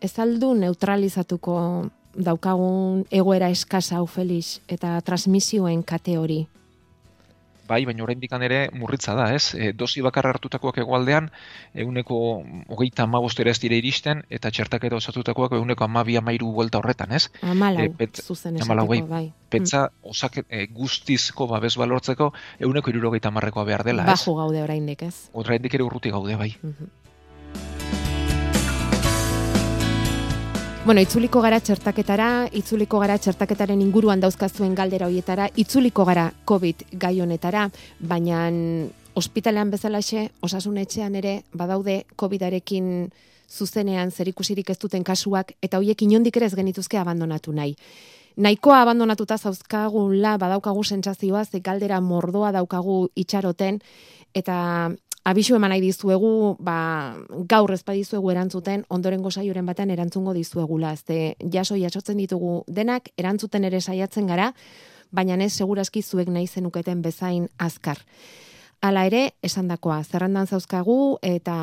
ez 0.00 0.14
aldu 0.18 0.54
neutralizatuko 0.54 1.58
daukagun 2.18 3.04
egoera 3.14 3.50
eskasa 3.52 3.98
hau 3.98 4.06
Felix 4.06 4.58
eta 4.68 4.96
transmisioen 5.06 5.82
kate 5.82 6.16
hori. 6.18 6.46
Bai, 7.68 7.84
baina 7.84 8.02
oraindik 8.02 8.32
ere 8.32 8.70
murritza 8.72 9.14
da, 9.14 9.26
ez? 9.34 9.54
E, 9.54 9.72
dosi 9.72 10.00
bakarra 10.00 10.30
hartutakoak 10.32 10.78
egualdean, 10.78 11.30
eguneko 11.74 12.18
hogeita 12.72 13.04
amabostera 13.04 13.50
ez 13.50 13.58
dire 13.60 13.76
iristen, 13.76 14.22
eta 14.30 14.50
txertaketa 14.50 14.96
osatutakoak 14.96 15.52
eguneko 15.58 15.84
amabi 15.84 16.16
amairu 16.16 16.50
buelta 16.52 16.78
horretan, 16.78 17.12
ez? 17.12 17.28
Amalau, 17.42 17.84
E, 17.84 17.90
pet- 17.90 18.22
zuzen 18.22 18.56
esateko, 18.56 18.86
bai. 18.86 19.00
bai. 19.02 19.32
Petza, 19.48 19.90
osak, 20.02 20.44
e, 20.48 20.66
guztizko 20.72 21.46
babes 21.48 21.76
balortzeko, 21.76 22.32
eguneko 22.58 22.90
irurogeita 22.90 23.30
marrekoa 23.30 23.64
behar 23.64 23.84
dela, 23.84 24.02
ez? 24.02 24.08
Bajo 24.16 24.34
gaude 24.36 24.62
oraindik, 24.62 25.02
ez? 25.02 25.28
Oraindik 25.32 25.74
ere 25.74 25.84
urruti 25.84 26.10
gaude, 26.10 26.36
bai. 26.36 26.54
Mhm. 26.62 26.88
Bueno, 30.88 31.02
itzuliko 31.04 31.42
gara 31.44 31.58
txertaketara, 31.60 32.48
itzuliko 32.56 32.96
gara 33.02 33.18
txertaketaren 33.20 33.82
inguruan 33.84 34.22
dauzkazuen 34.22 34.72
galdera 34.72 35.04
hoietara, 35.10 35.50
itzuliko 35.60 36.06
gara 36.08 36.22
COVID 36.48 36.84
gai 37.02 37.10
honetara, 37.20 37.66
baina 38.00 38.46
ospitalean 39.20 39.68
bezalaxe, 39.68 40.22
osasun 40.40 40.78
etxean 40.80 41.18
ere, 41.20 41.34
badaude 41.52 41.98
COVIDarekin 42.16 42.86
zuzenean 43.52 44.08
zerikusirik 44.08 44.72
ez 44.72 44.78
duten 44.80 45.04
kasuak, 45.04 45.52
eta 45.60 45.76
hoiek 45.76 46.06
inondik 46.06 46.40
ere 46.40 46.48
ez 46.48 46.56
genituzke 46.56 46.96
abandonatu 46.96 47.52
nahi. 47.52 47.76
Nahikoa 48.40 48.80
abandonatuta 48.86 49.36
zauzkagula 49.36 50.38
badaukagu 50.40 50.86
sentsazioa, 50.88 51.44
ze 51.44 51.60
galdera 51.60 52.00
mordoa 52.00 52.54
daukagu 52.56 53.10
itxaroten, 53.14 53.82
eta 54.32 54.88
abisu 55.28 55.58
eman 55.58 55.74
nahi 55.74 55.82
dizuegu, 55.84 56.56
ba, 56.64 56.78
gaur 57.50 57.72
ez 57.74 57.82
badizuegu 57.84 58.30
erantzuten, 58.32 58.84
ondorengo 58.88 59.30
saioren 59.30 59.66
batean 59.68 59.92
erantzungo 59.92 60.32
dizuegula. 60.32 60.94
Ze 60.96 61.36
jaso 61.52 61.76
jasotzen 61.76 62.16
ditugu 62.16 62.62
denak, 62.66 63.10
erantzuten 63.20 63.68
ere 63.68 63.80
saiatzen 63.80 64.26
gara, 64.30 64.52
baina 65.12 65.36
ez 65.44 65.52
segurazki 65.52 66.02
zuek 66.02 66.28
nahi 66.32 66.46
zenuketen 66.46 67.02
bezain 67.02 67.48
azkar. 67.58 68.00
Hala 68.78 69.02
ere, 69.08 69.32
esandakoa, 69.42 69.96
zerrandan 70.06 70.46
zauzkagu 70.46 71.18
eta 71.26 71.54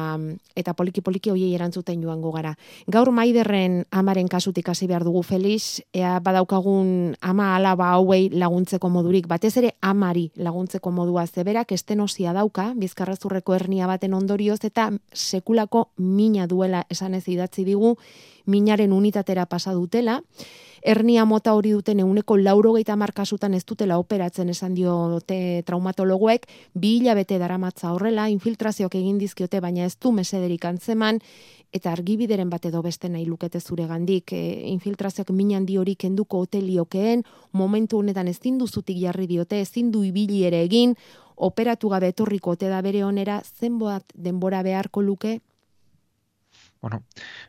eta 0.59 0.73
poliki 0.75 0.99
poliki 0.99 1.31
hoiei 1.31 1.53
erantzuten 1.55 2.01
joango 2.03 2.33
gara. 2.33 2.51
Gaur 2.91 3.13
Maiderren 3.15 3.85
amaren 3.95 4.27
kasutik 4.27 4.67
hasi 4.67 4.87
behar 4.91 5.05
dugu 5.07 5.21
Felix, 5.23 5.79
ea 5.95 6.17
badaukagun 6.19 7.15
ama 7.21 7.53
alaba 7.55 7.93
hauei 7.95 8.27
laguntzeko 8.35 8.91
modurik, 8.91 9.29
batez 9.31 9.53
ere 9.63 9.71
amari 9.79 10.25
laguntzeko 10.35 10.91
modua 10.91 11.23
zeberak 11.27 11.71
estenosia 11.71 12.35
dauka, 12.35 12.73
bizkarrezurreko 12.75 13.55
hernia 13.55 13.87
baten 13.87 14.13
ondorioz 14.13 14.59
eta 14.67 14.89
sekulako 15.13 15.87
mina 15.95 16.47
duela 16.51 16.83
esan 16.91 17.15
ez 17.15 17.23
idatzi 17.31 17.63
digu, 17.63 17.95
minaren 18.45 18.91
unitatera 18.91 19.45
pasa 19.45 19.71
dutela, 19.71 20.19
hernia 20.85 21.25
mota 21.25 21.55
hori 21.57 21.71
duten 21.73 21.99
euneko 21.99 22.37
laurogeita 22.37 22.95
markasutan 22.95 23.55
ez 23.57 23.63
dutela 23.65 23.97
operatzen 23.97 24.51
esan 24.53 24.75
diote 24.77 25.63
traumatologoek, 25.65 26.45
bi 26.73 26.99
hilabete 26.99 27.39
daramatza 27.41 27.91
horrela, 27.95 28.27
infiltrazioak 28.29 28.95
egin 28.99 29.17
dizkiote, 29.17 29.59
baina 29.65 29.87
ez 29.89 29.95
du 29.97 30.11
mesederik 30.13 30.67
antzeman, 30.69 31.19
eta 31.73 31.91
argibideren 31.91 32.51
bat 32.53 32.67
edo 32.69 32.83
beste 32.85 33.09
nahi 33.09 33.25
lukete 33.25 33.59
zure 33.59 33.87
gandik, 33.89 34.31
e, 34.31 34.69
infiltrazioak 34.71 35.33
minan 35.33 35.65
di 35.65 35.79
hori 35.81 35.95
kenduko 35.95 36.43
hoteliokeen, 36.45 37.25
momentu 37.51 37.99
honetan 37.99 38.27
ez 38.27 38.39
duzutik 38.45 39.01
jarri 39.01 39.27
diote, 39.27 39.59
ezin 39.61 39.91
du 39.91 40.03
ibili 40.03 40.43
ere 40.45 40.61
egin, 40.61 40.95
operatu 41.35 41.89
gabe 41.89 42.13
etorriko 42.13 42.51
ote 42.51 42.69
da 42.69 42.81
bere 42.81 43.03
onera, 43.03 43.41
zenboat 43.41 44.13
denbora 44.15 44.61
beharko 44.61 45.01
luke, 45.01 45.39
Bueno, 46.81 47.01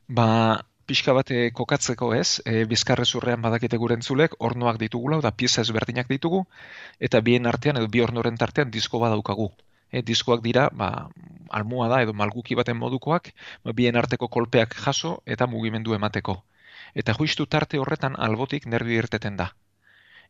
ba, 0.09 0.65
pixka 0.87 1.13
bat 1.17 1.31
eh, 1.35 1.51
kokatzeko 1.59 2.13
ez, 2.15 2.41
e, 2.47 2.65
bizkarrezurrean 2.71 3.43
badakite 3.43 3.79
gure 3.83 3.97
entzulek, 3.99 4.37
ornoak 4.49 4.79
ditugula, 4.83 5.19
da 5.25 5.33
pieza 5.43 5.65
ezberdinak 5.67 6.09
ditugu, 6.13 6.45
eta 7.09 7.21
bien 7.29 7.47
artean, 7.51 7.81
edo 7.81 7.91
bi 7.97 8.03
ornoren 8.05 8.39
tartean, 8.43 8.71
disko 8.77 9.01
badaukagu. 9.03 9.49
E, 9.91 10.03
diskoak 10.11 10.43
dira, 10.45 10.69
ba, 10.83 10.91
almoa 11.61 11.89
da, 11.93 12.01
edo 12.07 12.15
malguki 12.23 12.59
baten 12.61 12.79
modukoak, 12.79 13.33
ba, 13.65 13.75
bien 13.81 13.99
arteko 14.03 14.29
kolpeak 14.39 14.79
jaso 14.85 15.17
eta 15.37 15.51
mugimendu 15.51 15.95
emateko. 15.99 16.39
Eta 16.95 17.15
juistu 17.19 17.47
tarte 17.47 17.83
horretan 17.83 18.15
albotik 18.29 18.67
nervio 18.67 19.03
irteten 19.03 19.37
da. 19.43 19.51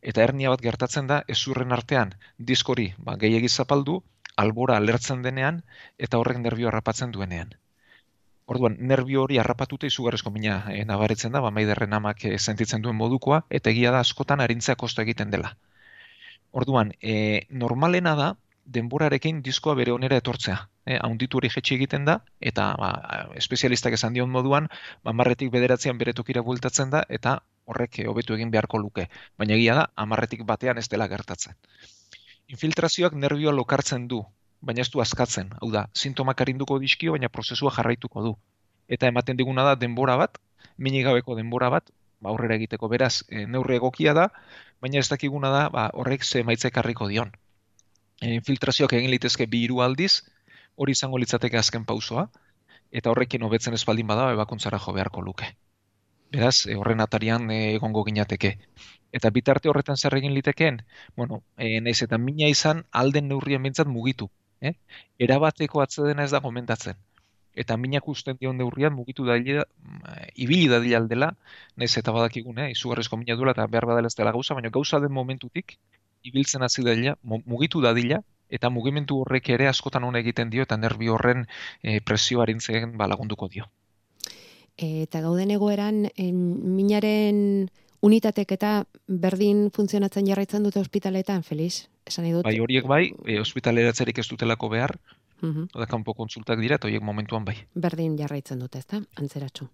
Eta 0.01 0.23
hernia 0.25 0.49
bat 0.53 0.61
gertatzen 0.61 1.07
da, 1.09 1.21
ezurren 1.35 1.73
artean, 1.77 2.13
diskori, 2.51 2.91
ba, 2.97 3.15
gehiagiz 3.21 3.53
zapaldu, 3.61 4.01
albora 4.37 4.81
alertzen 4.81 5.23
denean, 5.25 5.63
eta 5.97 6.21
horrek 6.21 6.43
nervio 6.43 6.69
harrapatzen 6.69 7.13
duenean. 7.15 7.55
Orduan, 8.53 8.77
nerbio 8.89 9.23
hori 9.25 9.37
harrapatuta 9.41 9.87
izugarrizko 9.91 10.31
mina 10.31 10.57
e, 10.71 10.83
nabaritzen 10.87 11.33
da, 11.35 11.41
ba, 11.43 11.51
maiderren 11.55 11.95
amak 11.97 12.23
e, 12.29 12.37
sentitzen 12.39 12.83
duen 12.85 12.95
modukoa, 12.95 13.41
eta 13.59 13.73
egia 13.73 13.91
da 13.95 14.03
askotan 14.05 14.43
arintzea 14.43 14.77
kosta 14.83 15.03
egiten 15.03 15.33
dela. 15.33 15.51
Orduan, 16.61 16.93
e, 17.01 17.17
normalena 17.63 18.13
da, 18.19 18.29
denborarekin 18.77 19.41
diskoa 19.43 19.75
bere 19.79 19.91
onera 19.95 20.19
etortzea. 20.21 20.55
E, 20.87 20.95
haunditu 20.95 21.41
hori 21.41 21.51
jetxi 21.51 21.75
egiten 21.75 22.07
da, 22.07 22.17
eta 22.51 22.69
ba, 22.79 22.93
espezialistak 23.41 23.99
esan 23.99 24.15
dion 24.15 24.31
moduan, 24.31 24.71
ba, 25.03 25.15
marretik 25.21 25.51
bederatzean 25.51 25.99
bere 25.99 26.15
tokira 26.21 26.45
bueltatzen 26.47 26.95
da, 26.95 27.03
eta 27.19 27.37
horrek 27.67 27.99
hobetu 28.07 28.39
egin 28.39 28.51
beharko 28.55 28.79
luke. 28.79 29.09
Baina 29.37 29.59
egia 29.59 29.75
da, 29.81 29.85
amarretik 30.07 30.47
batean 30.47 30.79
ez 30.79 30.87
dela 30.95 31.11
gertatzen. 31.11 31.59
Infiltrazioak 32.55 33.19
nerbioa 33.25 33.51
lokartzen 33.51 34.07
du, 34.07 34.23
baina 34.61 34.81
ez 34.81 34.89
du 34.91 35.01
askatzen. 35.01 35.53
Hau 35.61 35.69
da, 35.71 35.87
sintomak 35.93 36.41
arinduko 36.41 36.79
dizkio, 36.79 37.13
baina 37.15 37.29
prozesua 37.29 37.71
jarraituko 37.75 38.23
du. 38.23 38.33
Eta 38.87 39.07
ematen 39.07 39.37
diguna 39.37 39.63
da 39.67 39.75
denbora 39.75 40.17
bat, 40.17 40.37
minik 40.77 41.05
gabeko 41.05 41.35
denbora 41.35 41.69
bat, 41.69 41.91
ba, 42.19 42.31
aurrera 42.31 42.55
egiteko 42.55 42.89
beraz, 42.89 43.23
e, 43.29 43.45
neurri 43.45 43.77
egokia 43.77 44.13
da, 44.17 44.29
baina 44.81 44.99
ez 44.99 45.09
dakiguna 45.09 45.51
da 45.53 45.67
ba, 45.73 45.89
horrek 45.93 46.23
ze 46.23 46.43
maitze 46.43 46.71
ekarriko 46.71 47.07
dion. 47.11 47.31
E, 48.21 48.33
infiltrazioak 48.39 48.97
egin 48.97 49.13
litezke 49.13 49.47
bi 49.47 49.63
hiru 49.65 49.81
aldiz, 49.85 50.23
hori 50.75 50.97
izango 50.97 51.17
litzateke 51.21 51.57
azken 51.57 51.85
pausoa, 51.85 52.27
eta 52.91 53.11
horrekin 53.11 53.43
hobetzen 53.43 53.73
ez 53.73 53.83
baldin 53.85 54.07
bada 54.07 54.31
ebakuntzara 54.33 54.79
jo 54.79 54.93
beharko 54.93 55.21
luke. 55.21 55.51
Beraz, 56.31 56.65
e, 56.67 56.75
horren 56.75 57.01
atarian 57.03 57.51
egongo 57.51 58.03
ginateke. 58.07 58.57
Eta 59.17 59.29
bitarte 59.31 59.69
horretan 59.69 59.97
zer 59.97 60.17
egin 60.17 60.33
litekeen, 60.35 60.81
bueno, 61.15 61.43
e, 61.57 61.79
naiz 61.81 62.01
eta 62.03 62.17
mina 62.17 62.49
izan 62.51 62.83
alden 62.91 63.29
neurrien 63.31 63.63
bintzat 63.63 63.87
mugitu. 63.87 64.29
Eh? 64.61 64.73
Erabateko 65.19 65.81
atzedena 65.81 66.23
ez 66.23 66.31
da 66.31 66.39
gomendatzen. 66.39 66.97
Eta 67.57 67.77
minak 67.77 68.07
usten 68.07 68.37
dion 68.39 68.57
neurrian 68.57 68.93
mugitu 68.93 69.25
dadila, 69.25 69.63
ibili 70.35 70.67
dadila 70.69 70.99
aldela, 71.01 71.31
naiz 71.75 71.95
eta 71.97 72.13
badakigun, 72.13 72.59
eh? 72.61 72.71
izugarrizko 72.71 73.17
mina 73.17 73.35
duela 73.35 73.55
eta 73.55 73.65
behar 73.67 73.87
badala 73.89 74.11
ez 74.11 74.15
dela 74.15 74.31
gauza, 74.31 74.53
baina 74.53 74.69
gauza 74.69 74.99
den 74.99 75.11
momentutik, 75.11 75.77
ibiltzen 76.23 76.61
hasi 76.61 76.83
dadila, 76.85 77.15
mu- 77.23 77.41
mugitu 77.45 77.81
dadila, 77.81 78.21
eta 78.49 78.69
mugimendu 78.69 79.21
horrek 79.23 79.49
ere 79.49 79.67
askotan 79.67 80.05
hona 80.05 80.21
egiten 80.21 80.49
dio, 80.53 80.63
eta 80.63 80.77
nervi 80.77 81.09
horren 81.09 81.47
e, 81.81 81.99
presio 82.01 82.41
arintzen 82.41 82.97
ba, 82.97 83.07
lagunduko 83.07 83.49
dio. 83.49 83.65
eta 84.77 85.21
gauden 85.21 85.49
egoeran 85.49 86.03
en, 86.15 86.35
minaren 86.75 87.69
unitatek 88.05 88.51
eta 88.53 88.71
berdin 89.07 89.71
funtzionatzen 89.73 90.27
jarraitzen 90.27 90.63
dute 90.63 90.79
ospitaletan, 90.79 91.41
Felix? 91.43 91.87
Esan 92.07 92.25
dut. 92.31 92.43
Bai 92.47 92.59
horiek 92.63 92.85
bai, 92.87 93.13
e, 93.25 93.39
ospitaleratzerik 93.41 94.17
ez 94.19 94.27
dutelako 94.29 94.69
behar, 94.69 94.97
Mhm. 95.41 95.67
oda 95.75 95.85
kanpo 95.85 96.13
kontsultak 96.13 96.59
dira, 96.59 96.75
eta 96.75 96.87
horiek 96.87 97.03
momentuan 97.03 97.45
bai. 97.45 97.55
berdin 97.75 98.17
jarraitzen 98.17 98.59
dute, 98.59 98.79
ezta? 98.79 99.01
Antzeratxu. 99.15 99.67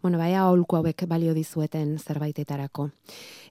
Bueno, 0.00 0.18
baia 0.18 0.42
aholku 0.44 0.76
hauek 0.76 1.06
balio 1.08 1.34
dizueten 1.34 1.98
zerbaitetarako. 1.98 2.90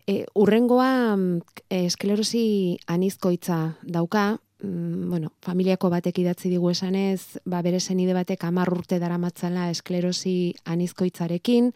E, 0.08 0.26
urrengoa 0.36 1.16
mm, 1.18 1.42
esklerosi 1.70 2.78
anizkoitza 2.88 3.76
dauka, 3.84 4.38
mm, 4.64 5.10
bueno, 5.10 5.34
familiako 5.42 5.90
batek 5.90 6.20
idatzi 6.20 6.50
digu 6.50 6.70
esanez, 6.72 7.40
ba 7.46 7.62
bere 7.62 7.82
senide 7.82 8.14
batek 8.14 8.46
10 8.46 8.72
urte 8.72 9.00
daramatzala 9.00 9.70
esklerosi 9.72 10.54
anizkoitzarekin 10.64 11.74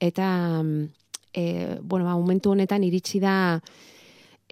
eta 0.00 0.62
mm, 0.62 0.88
e, 1.34 1.78
bueno, 1.82 2.06
ba, 2.06 2.16
momentu 2.16 2.50
honetan 2.52 2.82
iritsi 2.84 3.20
da 3.20 3.60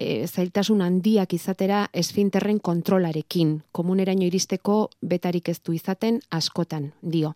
e, 0.03 0.27
zailtasun 0.27 0.81
handiak 0.81 1.33
izatera 1.33 1.87
esfinterren 1.93 2.59
kontrolarekin. 2.59 3.55
Komuneraino 3.71 4.27
iristeko 4.27 4.89
betarik 5.01 5.49
ez 5.49 5.59
du 5.63 5.73
izaten 5.73 6.19
askotan, 6.29 6.91
dio. 7.01 7.33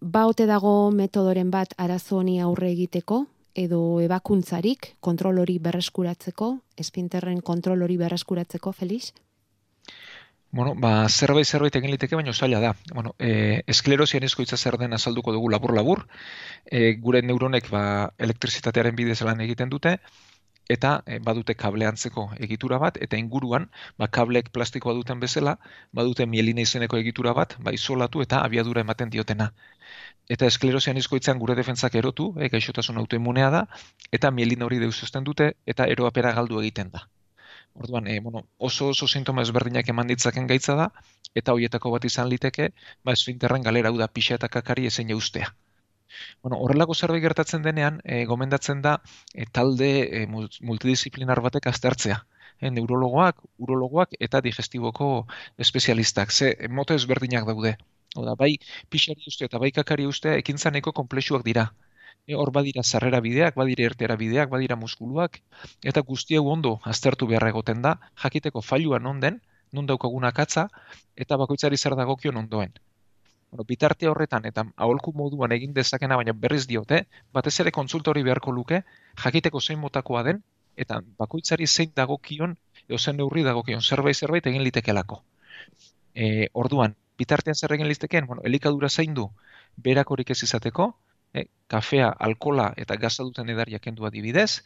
Ba 0.00 0.26
ote 0.30 0.46
dago 0.46 0.90
metodoren 0.94 1.50
bat 1.50 1.74
arazo 1.76 2.20
honi 2.20 2.38
aurre 2.40 2.70
egiteko, 2.70 3.24
edo 3.58 3.80
ebakuntzarik 4.04 4.92
kontrol 5.00 5.40
hori 5.42 5.58
berreskuratzeko, 5.58 6.52
esfinterren 6.78 7.40
kontrol 7.42 7.82
hori 7.82 7.96
berreskuratzeko, 7.98 8.72
Felix? 8.72 9.10
Bueno, 10.50 10.72
ba, 10.80 11.08
zerbait 11.08 11.44
zerbait 11.44 11.74
egin 11.76 11.90
liteke, 11.92 12.16
baina 12.16 12.32
zaila 12.32 12.60
da. 12.62 12.70
Bueno, 12.94 13.14
e, 13.18 13.60
esklerosi 13.68 14.16
anizkoitza 14.16 14.56
zer 14.56 14.78
den 14.80 14.96
azalduko 14.96 15.34
dugu 15.34 15.50
labur-labur. 15.52 16.06
E, 16.64 16.94
gure 17.02 17.20
neuronek 17.22 17.68
ba, 17.70 17.82
elektrizitatearen 18.16 18.96
bidez 18.96 19.20
lan 19.28 19.42
egiten 19.44 19.68
dute, 19.68 19.98
eta 20.68 20.90
e, 21.06 21.18
badute 21.24 21.54
kable 21.62 21.86
antzeko 21.88 22.24
egitura 22.46 22.78
bat, 22.82 22.98
eta 23.06 23.18
inguruan, 23.22 23.68
ba, 23.98 24.08
kablek 24.18 24.50
plastikoa 24.56 24.94
duten 24.98 25.20
bezala, 25.20 25.56
badute 26.00 26.26
mielina 26.26 26.64
izeneko 26.66 26.98
egitura 27.00 27.32
bat, 27.38 27.56
ba, 27.64 27.72
isolatu 27.78 28.22
eta 28.24 28.42
abiadura 28.48 28.84
ematen 28.84 29.12
diotena. 29.14 29.50
Eta 30.36 30.48
esklerosian 30.52 31.00
izkoitzan 31.00 31.38
gure 31.44 31.56
defentzak 31.58 31.94
erotu, 32.02 32.28
e, 32.36 32.50
gaixotasun 32.54 33.00
autoimmunea 33.04 33.50
da, 33.54 33.62
eta 34.12 34.30
mielina 34.40 34.68
hori 34.68 34.80
deuzosten 34.84 35.24
dute, 35.30 35.52
eta 35.74 35.88
eroapera 35.96 36.34
galdu 36.40 36.60
egiten 36.64 36.92
da. 36.96 37.06
Orduan, 37.74 38.08
e, 38.08 38.18
bueno, 38.20 38.44
oso 38.58 38.88
oso 38.92 39.08
sintoma 39.08 39.42
ezberdinak 39.46 39.88
eman 39.94 40.12
ditzaken 40.12 40.50
gaitza 40.52 40.76
da, 40.82 40.90
eta 41.34 41.54
hoietako 41.56 41.94
bat 41.96 42.04
izan 42.10 42.28
liteke, 42.28 42.72
ba, 43.04 43.16
esfinterren 43.16 43.64
galera 43.70 43.94
da 44.02 44.12
pixa 44.18 44.36
eta 44.40 44.48
kakari 44.58 44.86
ezein 44.92 45.14
ustea. 45.16 45.54
Bueno, 46.42 46.58
horrelako 46.64 46.94
zerbait 46.94 47.22
gertatzen 47.22 47.64
denean, 47.66 48.00
e, 48.04 48.24
gomendatzen 48.30 48.82
da 48.86 48.94
e, 49.34 49.46
talde 49.58 49.88
e, 50.20 50.20
multidisciplinar 50.70 51.40
batek 51.46 51.68
aztertzea. 51.70 52.18
E, 52.60 52.70
neurologoak, 52.76 53.42
urologoak 53.66 54.16
eta 54.28 54.40
digestiboko 54.46 55.08
espezialistak. 55.66 56.32
Ze, 56.32 56.54
moto 56.78 56.96
ezberdinak 57.00 57.46
daude. 57.50 57.76
Oda, 58.16 58.34
bai, 58.40 58.54
pixari 58.90 59.28
uste 59.32 59.46
eta 59.50 59.60
bai 59.62 59.70
kakari 59.80 60.08
uste 60.12 60.34
ekintzaneko 60.38 60.94
komplexuak 61.00 61.44
dira. 61.50 61.68
E, 62.26 62.34
hor 62.34 62.52
badira 62.56 62.82
zarrera 62.82 63.20
bideak, 63.28 63.54
badira 63.62 63.86
ertera 63.90 64.16
bideak, 64.24 64.50
badira 64.56 64.76
muskuluak, 64.76 65.40
eta 65.92 66.04
guzti 66.12 66.40
ondo 66.56 66.78
aztertu 66.94 67.30
beharra 67.30 67.54
egoten 67.54 67.84
da, 67.84 67.94
jakiteko 68.24 68.64
failuan 68.72 69.06
onden, 69.14 69.40
non 69.72 69.86
daukaguna 69.86 70.32
katza, 70.32 70.68
eta 71.16 71.36
bakoitzari 71.36 71.76
zer 71.76 71.96
dagokion 71.96 72.36
ondoen 72.44 72.72
bueno, 73.50 73.64
bitarte 73.64 74.08
horretan 74.08 74.46
eta 74.46 74.64
aholku 74.76 75.12
moduan 75.16 75.52
egin 75.52 75.74
dezakena, 75.74 76.16
baina 76.16 76.32
berriz 76.32 76.66
diote, 76.66 77.06
batez 77.32 77.58
ere 77.60 77.72
kontsultori 77.72 78.22
beharko 78.22 78.52
luke, 78.52 78.82
jakiteko 79.24 79.60
zein 79.60 79.78
motakoa 79.78 80.22
den, 80.22 80.42
eta 80.76 81.00
bakoitzari 81.18 81.66
zein 81.66 81.92
dagokion, 81.96 82.56
edo 82.86 82.98
zen 82.98 83.16
neurri 83.16 83.42
dagokion, 83.42 83.82
zerbait 83.82 84.16
zerbait 84.16 84.46
egin 84.46 84.62
litekelako. 84.62 85.22
E, 86.14 86.48
orduan, 86.52 86.94
bitartean 87.18 87.56
zer 87.56 87.74
egin 87.76 87.88
litekeen, 87.88 88.26
bueno, 88.26 88.42
elikadura 88.44 88.88
zein 88.88 89.14
du, 89.14 89.28
berakorik 89.76 90.30
ez 90.30 90.42
izateko, 90.42 90.92
e, 91.34 91.46
kafea, 91.66 92.12
alkola 92.28 92.72
eta 92.76 92.96
gaza 92.96 93.24
duten 93.24 93.48
edariak 93.54 93.82
kendu 93.82 94.06
adibidez, 94.06 94.62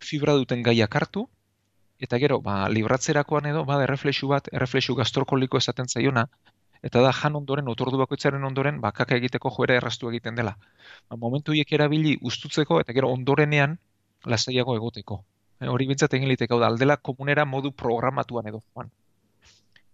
fibra 0.00 0.34
duten 0.40 0.62
gaiak 0.62 0.96
hartu, 1.00 1.28
eta 2.04 2.18
gero, 2.18 2.40
ba, 2.44 2.64
libratzerakoan 2.68 3.46
edo, 3.52 3.64
bada, 3.64 3.86
erreflexu 3.88 4.28
bat, 4.28 4.50
erreflexu 4.52 4.96
gastrokoliko 4.98 5.60
esaten 5.62 5.88
zaiona, 5.88 6.26
eta 6.84 7.00
da 7.00 7.12
jan 7.16 7.36
ondoren, 7.38 7.68
otordu 7.72 7.98
bakoitzaren 8.02 8.44
ondoren, 8.44 8.80
bakaka 8.82 9.16
egiteko 9.16 9.52
joera 9.56 9.78
erraztu 9.80 10.10
egiten 10.10 10.36
dela. 10.36 10.52
Ba, 11.08 11.16
momentu 11.16 11.56
hiek 11.56 11.72
erabili 11.72 12.18
ustutzeko, 12.20 12.80
eta 12.84 12.92
gero 12.96 13.10
ondorenean, 13.14 13.78
lasaiago 14.28 14.76
egoteko. 14.76 15.22
E, 15.60 15.70
hori 15.72 15.88
bintzat 15.88 16.16
egin 16.18 16.28
liteke, 16.28 16.58
da, 16.60 16.68
aldela 16.68 16.98
komunera 17.10 17.46
modu 17.48 17.72
programatuan 17.72 18.52
edo 18.52 18.60
joan. 18.66 18.92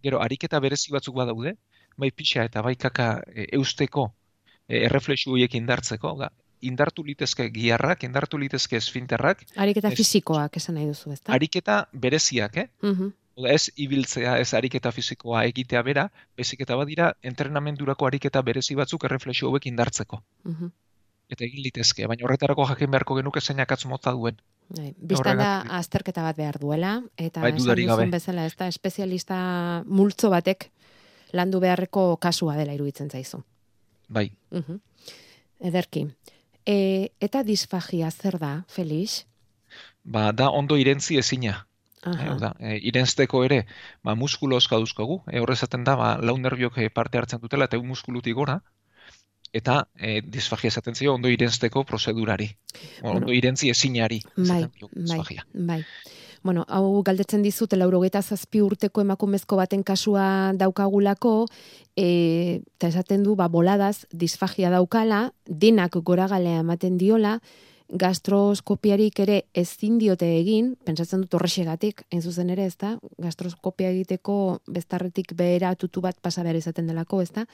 Gero, 0.02 0.18
ariketa 0.24 0.58
berezi 0.64 0.90
batzuk 0.96 1.14
badaude, 1.14 1.54
bai 2.00 2.10
pixa 2.10 2.44
eta 2.48 2.62
bai 2.66 2.74
kaka 2.74 3.10
e, 3.30 3.46
eusteko 3.60 4.08
e, 4.66 4.82
erreflexu 4.82 5.36
horiek 5.36 5.54
indartzeko, 5.60 6.16
da, 6.18 6.32
indartu 6.66 7.06
litezke 7.06 7.46
giarrak, 7.54 8.02
indartu 8.08 8.38
litezke 8.40 8.80
esfinterrak. 8.80 9.46
Ariketa 9.56 9.94
fizikoak 9.94 10.58
esan 10.58 10.80
nahi 10.80 10.90
duzu, 10.90 11.14
ezta? 11.14 11.32
Ariketa 11.38 11.84
bereziak, 11.92 12.64
eh? 12.64 12.68
Oda 12.82 13.10
ez 13.46 13.70
ibiltzea, 13.76 14.38
ez 14.38 14.52
ariketa 14.54 14.92
fisikoa 14.92 15.44
egitea 15.48 15.82
bera, 15.82 16.08
bezik 16.36 16.60
eta 16.66 16.76
badira 16.76 17.12
entrenamendurako 17.22 18.06
ariketa 18.06 18.42
berezi 18.42 18.74
batzuk 18.74 19.04
erreflexio 19.04 19.48
hauek 19.48 19.66
indartzeko. 19.66 20.22
Mhm. 20.44 20.72
Eta 21.30 21.44
egin 21.46 21.62
litezke, 21.62 22.06
baina 22.10 22.26
horretarako 22.26 22.66
jakin 22.72 22.90
beharko 22.90 23.14
genuke 23.20 23.40
zeinak 23.40 23.72
mota 23.86 24.10
duen. 24.10 24.40
Bai, 24.68 24.94
Biztan 24.98 25.38
da 25.38 25.62
azterketa 25.78 26.22
bat 26.22 26.36
behar 26.36 26.58
duela, 26.58 27.02
eta 27.16 27.40
bai, 27.40 27.52
esan 27.54 27.76
duzun 27.76 28.10
bezala, 28.10 28.46
ez 28.46 28.56
da 28.56 28.66
espezialista 28.66 29.82
multzo 29.86 30.30
batek 30.30 30.70
landu 31.32 31.60
beharreko 31.60 32.16
kasua 32.16 32.56
dela 32.56 32.74
iruditzen 32.74 33.10
zaizu. 33.10 33.42
Bai. 34.08 34.30
Uh 34.50 34.78
Ederki. 35.60 36.06
E, 36.64 37.10
eta 37.20 37.42
disfagia 37.44 38.10
zer 38.10 38.38
da, 38.38 38.64
Felix? 38.68 39.26
Ba, 40.04 40.32
da 40.32 40.48
ondo 40.50 40.76
irentzi 40.80 41.18
ezina. 41.18 41.66
Hau 42.02 42.38
da, 42.40 42.54
e, 42.58 42.78
irenzteko 42.88 43.42
ere, 43.44 43.64
ba, 44.02 44.14
muskulo 44.16 44.56
oska 44.56 44.78
duzkogu, 44.80 45.20
e, 45.28 45.40
horrezaten 45.40 45.84
da, 45.84 45.96
ba, 46.00 46.14
lau 46.22 46.36
nerviok 46.40 46.78
e, 46.80 46.88
parte 46.90 47.20
hartzen 47.20 47.42
dutela, 47.42 47.68
eta 47.68 47.80
muskulutik 47.84 48.34
gora, 48.38 48.60
eta 49.52 49.82
e, 49.98 50.20
disfagia 50.22 50.70
esaten 50.72 50.94
zio 50.94 51.14
ondo 51.14 51.28
irenzteko 51.28 51.84
prozedurari. 51.84 52.48
Bueno, 53.02 53.18
ondo 53.18 53.36
irentzi 53.36 53.70
ezinari. 53.70 54.22
Bai, 54.36 54.64
bai, 54.94 55.20
bai. 55.52 55.84
Bueno, 56.42 56.64
hau 56.72 57.02
galdetzen 57.04 57.42
dizut, 57.44 57.74
laurogeta 57.76 58.22
zazpi 58.22 58.62
urteko 58.64 59.02
emakumezko 59.04 59.58
baten 59.60 59.82
kasua 59.84 60.54
daukagulako, 60.56 61.34
e, 61.96 62.62
eta 62.78 62.88
esaten 62.88 63.26
du, 63.26 63.34
ba, 63.36 63.50
boladaz, 63.52 64.06
disfagia 64.12 64.70
daukala, 64.72 65.26
denak 65.44 66.00
gora 66.00 66.30
galea 66.32 66.62
ematen 66.64 66.96
diola, 66.96 67.40
gastroskopiarik 67.90 69.18
ere 69.24 69.36
ezin 69.56 69.98
diote 69.98 70.26
egin, 70.38 70.74
pentsatzen 70.86 71.24
dut 71.24 71.34
horrexegatik, 71.34 72.04
hain 72.12 72.22
zuzen 72.22 72.50
ere, 72.54 72.66
ezta? 72.70 72.94
Gastroskopia 73.22 73.90
egiteko 73.90 74.60
bestarretik 74.70 75.34
behera 75.38 75.74
tutu 75.74 76.02
bat 76.04 76.18
pasa 76.22 76.44
behar 76.46 76.58
izaten 76.60 76.86
delako, 76.90 77.20
ezta? 77.22 77.46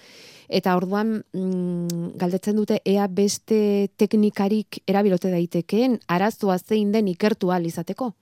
Eta 0.49 0.77
orduan 0.77 1.17
mm, 1.33 2.13
galdetzen 2.21 2.57
dute 2.57 2.81
ea 2.85 3.07
beste 3.09 3.89
teknikarik 3.97 4.83
erabilote 4.87 5.33
daitekeen 5.33 6.01
arazoa 6.09 6.59
zein 6.59 6.93
den 6.93 7.09
ikertu 7.09 7.53
al 7.53 7.67
izateko. 7.67 8.13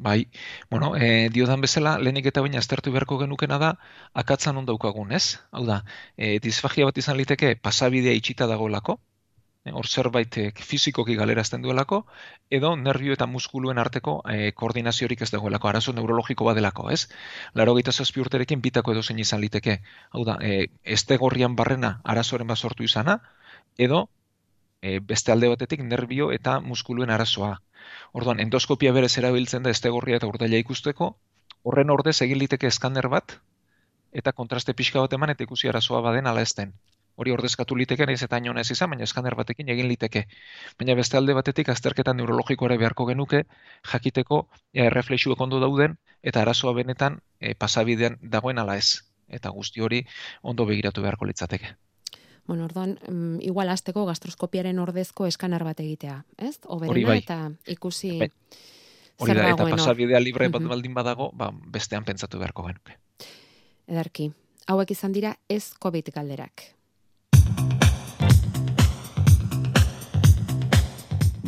Bai, 0.00 0.30
bueno, 0.70 0.94
e, 0.96 1.28
diodan 1.28 1.60
bezala, 1.60 1.98
lehenik 2.00 2.30
eta 2.30 2.40
baina 2.40 2.58
aztertu 2.58 2.90
beharko 2.90 3.18
genukena 3.20 3.58
da, 3.60 3.74
akatzan 4.16 4.56
ondaukagun, 4.56 5.12
ez? 5.12 5.36
Hau 5.52 5.66
da, 5.68 5.82
e, 6.16 6.38
disfagia 6.40 6.88
bat 6.88 6.96
izan 6.96 7.20
liteke 7.20 7.52
pasabidea 7.60 8.16
itxita 8.16 8.48
dagoelako, 8.48 8.96
Eh, 8.96 9.09
hor 9.68 9.86
zerbait 9.86 10.36
eh, 10.38 10.52
fizikoki 10.56 11.14
galerazten 11.16 11.62
duelako, 11.62 12.06
edo 12.58 12.70
nervio 12.76 13.12
eta 13.12 13.26
muskuluen 13.26 13.78
arteko 13.78 14.14
e, 14.32 14.52
koordinaziorik 14.56 15.20
ez 15.20 15.30
dagoelako, 15.34 15.68
arazo 15.68 15.92
neurologiko 15.92 16.46
badelako, 16.48 16.88
ez? 16.90 17.08
Laro 17.54 17.74
gaita 17.76 17.92
zazpi 17.92 18.22
urterekin 18.24 18.62
bitako 18.64 18.94
edo 18.94 19.02
zein 19.02 19.20
izan 19.20 19.40
liteke, 19.44 19.80
hau 20.10 20.24
da, 20.24 20.38
e, 20.40 20.70
este 20.96 21.18
gorrian 21.20 21.56
barrena 21.56 22.00
arazoren 22.04 22.48
bat 22.48 22.58
sortu 22.58 22.88
izana, 22.88 23.18
edo 23.76 24.06
e, 24.80 24.98
beste 25.00 25.32
alde 25.32 25.52
batetik 25.52 25.84
nervio 25.84 26.30
eta 26.32 26.60
muskuluen 26.60 27.10
arazoa. 27.10 27.58
Orduan, 28.12 28.40
endoskopia 28.40 28.92
berez 28.96 29.12
erabiltzen 29.18 29.62
da 29.62 29.70
este 29.76 29.90
gorria 29.90 30.16
eta 30.16 30.30
urdaila 30.30 30.56
ikusteko, 30.64 31.16
horren 31.62 31.90
ordez 31.90 32.16
egin 32.22 32.40
liteke 32.40 32.66
eskaner 32.66 33.08
bat, 33.12 33.36
eta 34.12 34.32
kontraste 34.32 34.72
pixka 34.74 35.04
bat 35.04 35.12
eman 35.12 35.36
eta 35.36 35.44
ikusi 35.44 35.68
arazoa 35.68 36.00
baden 36.00 36.26
ala 36.26 36.40
ezten 36.48 36.72
hori 37.20 37.34
ordezkatu 37.36 37.76
liteke 37.76 38.06
naiz 38.08 38.22
eta 38.24 38.38
inon 38.40 38.58
izan, 38.62 38.90
baina 38.90 39.04
eskaner 39.04 39.36
batekin 39.36 39.68
egin 39.68 39.88
liteke. 39.88 40.24
Baina 40.80 40.96
beste 40.98 41.18
alde 41.20 41.36
batetik 41.36 41.68
azterketa 41.68 42.14
neurologiko 42.14 42.66
ere 42.70 42.78
beharko 42.80 43.06
genuke 43.10 43.44
jakiteko 43.92 44.46
e, 44.72 44.88
reflexuak 44.90 45.40
ondo 45.40 45.60
dauden 45.60 45.98
eta 46.22 46.42
arazoa 46.42 46.72
benetan 46.72 47.20
e, 47.40 47.54
pasabidean 47.54 48.18
dagoen 48.22 48.58
ala 48.58 48.76
ez. 48.80 49.04
Eta 49.28 49.52
guzti 49.54 49.80
hori 49.80 50.02
ondo 50.42 50.66
begiratu 50.66 51.04
beharko 51.04 51.28
litzateke. 51.28 51.76
Bueno, 52.46 52.64
orduan, 52.64 52.96
mm, 53.06 53.44
igual 53.46 53.68
azteko 53.70 54.06
gastroskopiaren 54.08 54.78
ordezko 54.82 55.26
eskanar 55.28 55.62
bat 55.62 55.80
egitea, 55.80 56.24
ez? 56.38 56.56
Oberena 56.66 57.12
bai. 57.12 57.18
eta 57.22 57.38
ikusi 57.70 58.16
bai. 58.24 58.30
Hori 59.20 59.36
da, 59.36 59.50
eta 59.52 59.68
pasabidea 59.68 60.18
libre 60.18 60.48
bat 60.48 60.64
baldin 60.64 60.96
badago, 60.96 61.30
ba, 61.36 61.50
bestean 61.52 62.06
pentsatu 62.08 62.40
beharko 62.40 62.64
genuke. 62.66 62.96
Edarki, 63.86 64.30
hauek 64.66 64.90
izan 64.96 65.12
dira 65.12 65.34
ez 65.48 65.74
COVID 65.78 66.10
galderak. 66.14 66.79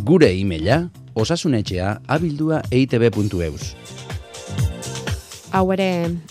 Gure 0.02 0.32
e-maila 0.34 0.88
osasunetxea 1.14 2.00
abildua 2.10 2.62
eitb.eus. 2.74 3.68
Hau 5.52 5.62
ere 5.74 5.86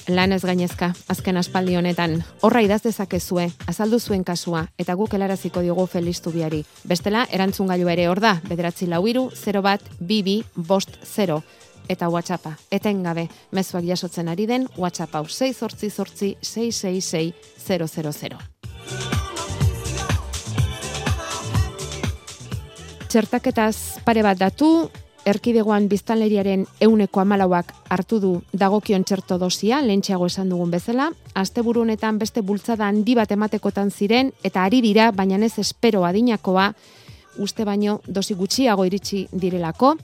lan 0.10 0.34
ez 0.36 0.42
gainezka, 0.44 0.90
azken 1.14 1.38
aspaldi 1.40 1.78
honetan, 1.80 2.18
horra 2.42 2.64
idaz 2.66 2.82
dezakezue, 2.84 3.46
azaldu 3.72 4.00
zuen 4.02 4.26
kasua, 4.28 4.66
eta 4.82 4.98
guk 5.00 5.14
helaraziko 5.16 5.64
diogu 5.64 5.86
feliztu 5.88 6.34
biari. 6.36 6.64
Bestela, 6.84 7.28
erantzun 7.32 7.70
gailu 7.72 7.88
ere 7.94 8.10
hor 8.12 8.20
da, 8.20 8.34
bederatzi 8.50 8.90
lau 8.92 9.06
iru, 9.08 9.30
0 9.32 9.62
bat, 9.64 9.86
bibi, 10.00 10.42
bost, 10.56 10.98
0, 11.06 11.40
eta 11.88 12.10
WhatsAppa. 12.10 12.58
Eta 12.72 12.92
engabe, 12.92 13.30
mezuak 13.56 13.86
jasotzen 13.88 14.28
ari 14.28 14.50
den, 14.50 14.68
WhatsApp 14.76 15.16
hau 15.16 15.28
6 15.30 15.54
sortzi 15.56 15.90
sortzi 15.90 16.36
666 16.42 17.32
000. 17.70 18.61
Txertaketaz 23.12 24.00
pare 24.08 24.22
bat 24.24 24.38
datu, 24.40 24.88
erkidegoan 25.28 25.90
biztanleriaren 25.92 26.62
euneko 26.86 27.20
amalauak 27.20 27.74
hartu 27.92 28.20
du 28.24 28.30
dagokion 28.56 29.04
txerto 29.04 29.36
dosia, 29.42 29.82
lentxeago 29.84 30.30
esan 30.32 30.48
dugun 30.54 30.72
bezala, 30.72 31.10
asteburu 31.36 31.84
honetan 31.84 32.22
beste 32.22 32.40
bultzada 32.40 32.88
handi 32.88 33.18
bat 33.20 33.34
ematekotan 33.36 33.92
ziren, 33.92 34.32
eta 34.48 34.64
ari 34.64 34.80
dira, 34.80 35.10
baina 35.12 35.42
ez 35.44 35.60
espero 35.60 36.06
adinakoa, 36.08 36.70
uste 37.36 37.68
baino 37.68 38.00
dosi 38.08 38.34
gutxiago 38.34 38.88
iritsi 38.88 39.26
direlako, 39.34 39.98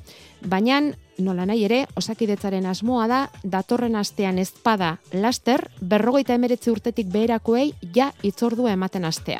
baina 0.43 0.82
nola 1.17 1.46
nahi 1.48 1.63
ere, 1.63 1.86
osakidetzaren 1.96 2.65
asmoa 2.65 3.08
da, 3.08 3.30
datorren 3.43 3.96
astean 3.96 4.38
ezpada 4.38 4.98
laster, 5.13 5.70
berrogeita 5.80 6.36
emeretzi 6.36 6.76
urtetik 6.76 7.08
beherakoei 7.08 7.72
ja 7.96 8.12
itzordua 8.22 8.76
ematen 8.76 9.06
astea. 9.08 9.39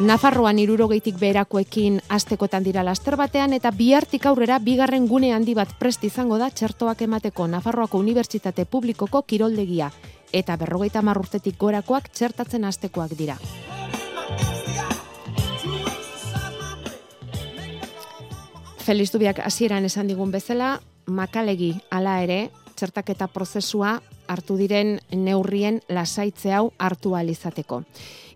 Nafarroan 0.00 0.58
irurogeitik 0.58 1.18
beherakoekin 1.20 1.98
astekotan 2.08 2.64
dira 2.64 2.82
laster 2.82 3.16
batean 3.20 3.52
eta 3.52 3.70
bihartik 3.76 4.24
aurrera 4.26 4.56
bigarren 4.58 5.04
gune 5.06 5.34
handi 5.36 5.52
bat 5.54 5.74
prest 5.78 6.04
izango 6.08 6.38
da 6.40 6.48
txertoak 6.50 7.02
emateko 7.04 7.46
Nafarroako 7.46 8.00
Unibertsitate 8.00 8.64
Publikoko 8.64 9.22
kiroldegia 9.22 9.90
eta 10.32 10.56
berrogeita 10.56 11.02
marrurtetik 11.02 11.58
gorakoak 11.60 12.08
txertatzen 12.08 12.64
astekoak 12.64 13.12
dira. 13.18 13.36
Feliz 18.82 19.12
Dubiak 19.12 19.38
hasieran 19.44 19.84
esan 19.84 20.08
digun 20.08 20.32
bezala, 20.32 20.80
makalegi 21.06 21.76
ala 21.90 22.16
ere, 22.24 22.48
txertaketa 22.74 23.28
prozesua 23.28 24.00
hartu 24.26 24.56
diren 24.56 24.96
neurrien 25.12 25.80
lasaitze 25.88 26.52
hau 26.56 26.72
hartu 26.78 27.14
izateko. 27.16 27.82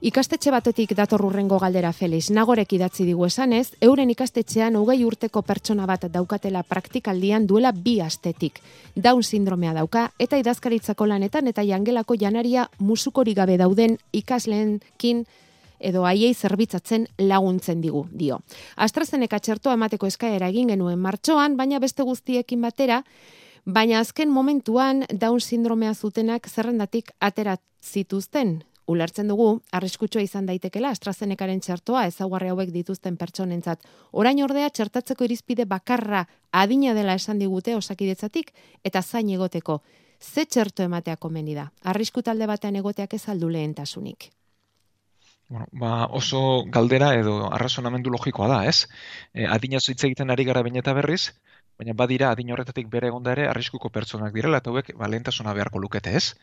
Ikastetxe 0.06 0.52
batetik 0.54 0.92
datorrurrengo 0.94 1.56
galdera 1.58 1.88
Feliz, 1.90 2.28
nagorek 2.30 2.76
idatzi 2.76 3.02
digu 3.08 3.24
esanez, 3.26 3.72
euren 3.82 4.10
ikastetxean 4.12 4.76
hogei 4.78 5.00
urteko 5.02 5.40
pertsona 5.42 5.82
bat 5.90 6.04
daukatela 6.14 6.60
praktikaldian 6.62 7.48
duela 7.50 7.72
bi 7.72 7.96
astetik. 8.04 8.60
Down 8.94 9.24
sindromea 9.26 9.72
dauka 9.74 10.04
eta 10.22 10.38
idazkaritzako 10.38 11.08
lanetan 11.10 11.50
eta 11.50 11.64
jangelako 11.66 12.14
janaria 12.20 12.68
musukori 12.78 13.34
gabe 13.34 13.56
dauden 13.58 13.96
ikasleenkin 14.12 15.24
edo 15.80 16.06
haiei 16.06 16.30
zerbitzatzen 16.34 17.08
laguntzen 17.18 17.82
digu, 17.82 18.04
dio. 18.12 18.38
AstraZeneca 18.76 19.42
txertoa 19.42 19.74
emateko 19.74 20.06
eskaera 20.06 20.52
egin 20.54 20.70
genuen 20.70 21.02
martxoan, 21.02 21.58
baina 21.58 21.82
beste 21.82 22.06
guztiekin 22.06 22.62
batera, 22.62 23.02
baina 23.66 23.98
azken 24.06 24.30
momentuan 24.30 25.02
Down 25.10 25.42
sindromea 25.42 25.98
zutenak 25.98 26.46
zerrendatik 26.46 27.10
aterat 27.18 27.64
zituzten. 27.82 28.60
Ulertzen 28.86 29.26
dugu, 29.26 29.48
arriskutsua 29.74 30.22
izan 30.22 30.46
daitekela 30.46 30.92
AstraZenecaren 30.94 31.58
txertoa 31.60 32.04
ezaugarri 32.06 32.52
hauek 32.52 32.70
dituzten 32.70 33.16
pertsonentzat. 33.18 33.82
Orain 34.12 34.42
ordea 34.44 34.70
txertatzeko 34.70 35.26
irizpide 35.26 35.66
bakarra 35.66 36.22
adina 36.52 36.94
dela 36.94 37.16
esan 37.18 37.42
digute 37.42 37.74
osakidetzatik 37.74 38.52
eta 38.84 39.02
zain 39.02 39.30
egoteko. 39.34 39.80
Ze 40.22 40.46
txerto 40.46 40.86
ematea 40.86 41.16
komeni 41.16 41.54
da? 41.54 41.66
Arrisku 41.82 42.22
talde 42.22 42.46
batean 42.46 42.76
egoteak 42.76 43.14
ez 43.18 43.28
aldu 43.28 43.50
lehentasunik. 43.50 44.30
Bueno, 45.48 45.66
ba 45.72 46.06
oso 46.18 46.64
galdera 46.74 47.12
edo 47.14 47.36
arrazonamendu 47.54 48.10
logikoa 48.10 48.48
da, 48.50 48.64
ez? 48.66 48.86
E, 49.34 49.46
adina 49.46 49.78
hitz 49.78 50.02
egiten 50.08 50.30
ari 50.30 50.46
gara 50.46 50.62
baineta 50.66 50.94
berriz, 50.94 51.34
baina 51.78 51.94
badira 52.00 52.30
adin 52.30 52.50
horretatik 52.54 52.88
bere 52.92 53.10
egonda 53.12 53.32
ere 53.36 53.46
arriskuko 53.50 53.90
pertsonak 53.96 54.34
direla 54.36 54.60
eta 54.62 54.72
hauek 54.72 54.92
ba 55.00 55.08
lehentasuna 55.12 55.54
beharko 55.58 55.82
lukete, 55.82 56.14
ez? 56.16 56.34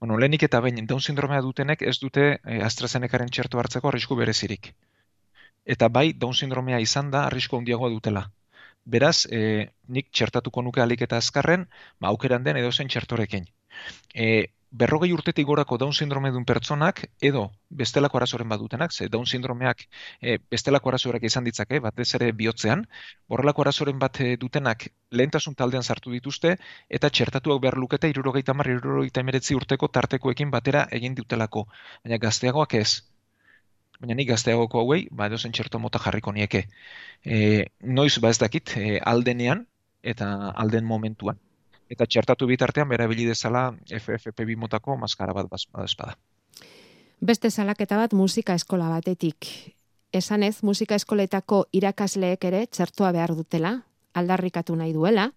Bueno, 0.00 0.18
lehenik 0.18 0.46
eta 0.48 0.60
bain 0.60 0.84
Down 0.86 1.00
sindromea 1.00 1.40
dutenek 1.46 1.82
ez 1.82 1.98
dute 2.02 2.26
e, 2.44 2.60
AstraZenecaren 2.68 3.30
txerto 3.30 3.62
hartzeko 3.62 3.88
arrisku 3.92 4.18
berezirik. 4.18 4.72
Eta 5.64 5.88
bai 5.88 6.12
Down 6.12 6.34
sindromea 6.34 6.80
izan 6.80 7.10
da 7.10 7.26
arrisku 7.28 7.58
handiagoa 7.58 7.90
dutela. 7.94 8.26
Beraz, 8.84 9.26
e, 9.30 9.70
nik 9.88 10.08
txertatuko 10.10 10.62
nuke 10.66 10.80
alik 10.82 11.02
eta 11.06 11.18
azkarren, 11.20 11.68
ba 12.00 12.08
aukeran 12.08 12.44
den 12.44 12.56
edo 12.56 12.72
zen 12.72 12.88
txertorekin. 12.88 13.46
E, 14.14 14.26
berrogei 14.70 15.12
urtetik 15.12 15.46
gorako 15.46 15.76
Down 15.78 15.92
sindrome 15.92 16.30
duen 16.30 16.44
pertsonak 16.46 17.02
edo 17.20 17.42
bestelako 17.68 18.18
arazoren 18.18 18.48
badutenak, 18.48 18.92
ze 18.92 19.08
Down 19.08 19.26
sindromeak 19.26 19.82
e, 20.20 20.38
bestelako 20.50 20.90
arazorak 20.90 21.24
izan 21.26 21.44
ditzake, 21.44 21.80
batez 21.80 22.14
ere 22.14 22.30
bihotzean, 22.32 22.86
horrelako 23.28 23.62
arazoren 23.62 23.98
bat 23.98 24.20
eh, 24.20 24.36
dutenak 24.38 24.86
lehentasun 25.10 25.54
taldean 25.54 25.82
sartu 25.82 26.12
dituzte, 26.14 26.56
eta 26.88 27.10
txertatuak 27.10 27.60
behar 27.62 27.78
lukete 27.78 28.08
irurogeita 28.10 28.54
mar, 28.54 28.70
irurogeita 28.70 29.20
emeretzi 29.26 29.58
urteko 29.58 29.88
tartekoekin 29.88 30.50
batera 30.50 30.86
egin 30.90 31.18
dutelako. 31.18 31.66
Baina 32.04 32.18
gazteagoak 32.18 32.74
ez. 32.74 33.02
Baina 34.00 34.14
nik 34.14 34.30
gazteagoko 34.30 34.80
hauei, 34.80 35.08
ba 35.10 35.26
edo 35.26 35.38
zen 35.38 35.52
txerto 35.52 35.78
mota 35.78 35.98
jarriko 35.98 36.32
nieke. 36.32 36.64
E, 37.24 37.66
noiz 37.82 38.18
ba 38.18 38.30
ez 38.30 38.38
dakit, 38.38 38.76
e, 38.76 38.98
aldenean, 39.04 39.66
eta 40.02 40.30
alden 40.56 40.86
momentuan 40.86 41.40
eta 41.90 42.06
txertatu 42.06 42.46
bitartean 42.46 42.88
bera 42.88 43.08
dezala 43.08 43.74
FFP2 43.90 44.56
motako 44.56 44.96
maskara 44.96 45.32
bat 45.32 45.46
espada. 45.84 46.16
Beste 47.20 47.50
salaketa 47.50 47.96
bat 47.96 48.12
musika 48.12 48.54
eskola 48.54 48.88
batetik. 48.88 49.46
Esanez, 50.12 50.62
musika 50.62 50.94
eskoletako 50.94 51.66
irakasleek 51.72 52.44
ere 52.44 52.66
txertoa 52.66 53.12
behar 53.12 53.34
dutela, 53.36 53.82
aldarrikatu 54.14 54.74
nahi 54.74 54.92
duela, 54.92 55.30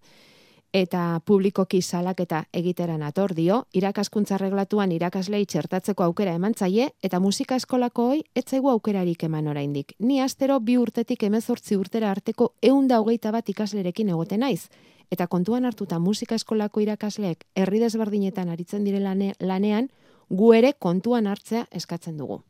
eta 0.74 1.20
publikoki 1.24 1.82
salaketa 1.82 2.44
egiteran 2.52 3.02
ator 3.06 3.34
dio, 3.34 3.60
irakaskuntza 3.72 4.38
reglatuan 4.38 4.90
irakaslei 4.92 5.44
txertatzeko 5.46 6.02
aukera 6.02 6.34
emantzaie, 6.34 6.88
eta 7.02 7.20
musika 7.20 7.54
eskolako 7.54 8.08
hoi 8.10 8.24
etzaigu 8.34 8.72
aukerarik 8.72 9.22
eman 9.28 9.46
oraindik. 9.52 9.94
Ni 10.00 10.20
astero 10.20 10.58
bi 10.60 10.76
urtetik 10.76 11.22
emezortzi 11.22 11.76
urtera 11.76 12.10
arteko 12.10 12.54
eunda 12.62 12.98
hogeita 12.98 13.30
bat 13.30 13.48
ikaslerekin 13.54 14.10
egoten 14.16 14.42
naiz, 14.42 14.66
eta 15.14 15.26
kontuan 15.30 15.64
hartuta 15.68 16.00
musika 16.02 16.34
eskolako 16.40 16.82
irakasleek 16.84 17.46
herri 17.54 17.80
desberdinetan 17.82 18.50
aritzen 18.50 18.84
dire 18.84 19.00
lanean, 19.00 19.90
gu 20.28 20.52
ere 20.58 20.74
kontuan 20.86 21.26
hartzea 21.30 21.66
eskatzen 21.82 22.16
dugu. 22.20 22.42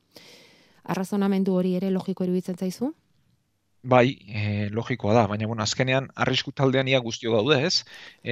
Arrazonamendu 0.85 1.57
hori 1.57 1.74
ere 1.81 1.90
logiko 1.90 2.24
iruditzen 2.24 2.61
zaizu? 2.61 2.92
Bai, 3.92 4.07
e, 4.40 4.42
logikoa 4.72 5.12
da, 5.12 5.22
baina 5.29 5.46
bueno, 5.48 5.62
azkenean 5.62 6.07
arrisku 6.24 6.53
taldean 6.57 6.88
ia 6.88 7.00
guztio 7.05 7.35
daude, 7.35 7.59
ez? 7.68 7.83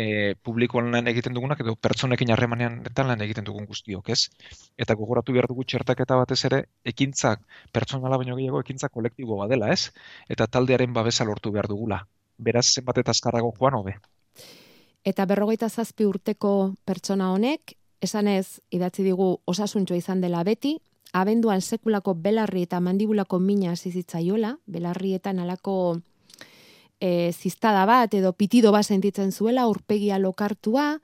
E, 0.02 0.04
publikoan 0.48 1.10
egiten 1.12 1.36
dugunak 1.36 1.60
edo 1.64 1.74
pertsonekin 1.86 2.32
harremanean 2.32 2.78
eta 2.88 3.04
lan 3.04 3.20
egiten 3.26 3.44
dugun 3.48 3.66
guztiok, 3.68 4.08
ez? 4.16 4.30
Eta 4.86 4.96
gogoratu 5.02 5.36
behar 5.36 5.50
dugu 5.52 5.66
txertaketa 5.68 6.16
batez 6.22 6.40
ere 6.48 6.62
ekintzak 6.94 7.44
pertsonala 7.78 8.20
baino 8.24 8.38
gehiago 8.40 8.64
ekintza 8.64 8.88
kolektibo 8.96 9.36
badela, 9.42 9.68
ez? 9.76 9.92
Eta 10.36 10.48
taldearen 10.56 10.96
babesa 10.96 11.28
lortu 11.28 11.52
behar 11.52 11.68
dugula. 11.74 12.00
Beraz 12.48 12.66
zenbat 12.72 13.04
eta 13.04 13.12
azkarrago 13.18 13.52
joan 13.60 13.80
hobe. 13.82 13.98
Eta 15.04 15.26
berrogeita 15.26 15.68
zazpi 15.68 16.06
urteko 16.06 16.74
pertsona 16.84 17.32
honek, 17.32 17.74
esanez 18.02 18.60
idatzi 18.70 19.04
digu 19.06 19.28
osasuntxo 19.46 19.94
izan 19.98 20.20
dela 20.22 20.42
beti, 20.46 20.76
abenduan 21.12 21.60
sekulako 21.60 22.14
belarri 22.14 22.64
eta 22.66 22.80
mandibulako 22.80 23.38
mina 23.38 23.74
zizitzaiola, 23.76 24.56
belarrietan 24.66 25.42
alako 25.42 25.76
e, 27.00 27.32
ziztada 27.32 27.84
bat 27.86 28.14
edo 28.14 28.32
pitido 28.32 28.72
bat 28.72 28.86
sentitzen 28.86 29.32
zuela, 29.32 29.66
urpegia 29.68 30.18
lokartua, 30.18 30.96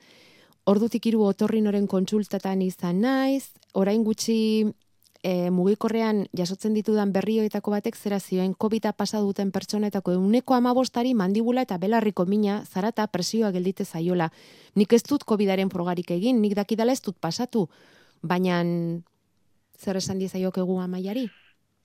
ordutik 0.65 1.07
hiru 1.07 1.25
otorrinoren 1.27 1.87
kontsultatan 1.87 2.63
izan 2.63 3.03
naiz, 3.03 3.51
orain 3.75 4.05
gutxi 4.05 4.39
e, 5.29 5.51
mugikorrean 5.53 6.25
jasotzen 6.37 6.77
ditudan 6.77 7.13
berrioetako 7.13 7.75
batek 7.75 7.97
zera 7.97 8.19
zioen 8.21 8.55
COVID-a 8.55 8.95
pasa 8.97 9.21
duten 9.25 9.51
pertsonetako 9.53 10.15
euneko 10.17 10.57
amabostari 10.57 11.13
mandibula 11.15 11.67
eta 11.67 11.79
belarriko 11.83 12.27
mina 12.27 12.63
zarata 12.65 13.07
presioa 13.13 13.51
geldite 13.53 13.85
zaiola. 13.85 14.31
Nik 14.75 14.93
ez 14.97 15.03
dut 15.09 15.27
COVID-aren 15.29 15.69
progarik 15.69 16.11
egin, 16.17 16.41
nik 16.43 16.57
dakidala 16.57 16.97
ez 16.97 17.03
dut 17.05 17.19
pasatu, 17.21 17.67
baina 18.23 18.63
zer 19.79 20.01
esan 20.01 20.19
dizaiok 20.23 20.63
egu 20.65 20.81
amaiari? 20.81 21.29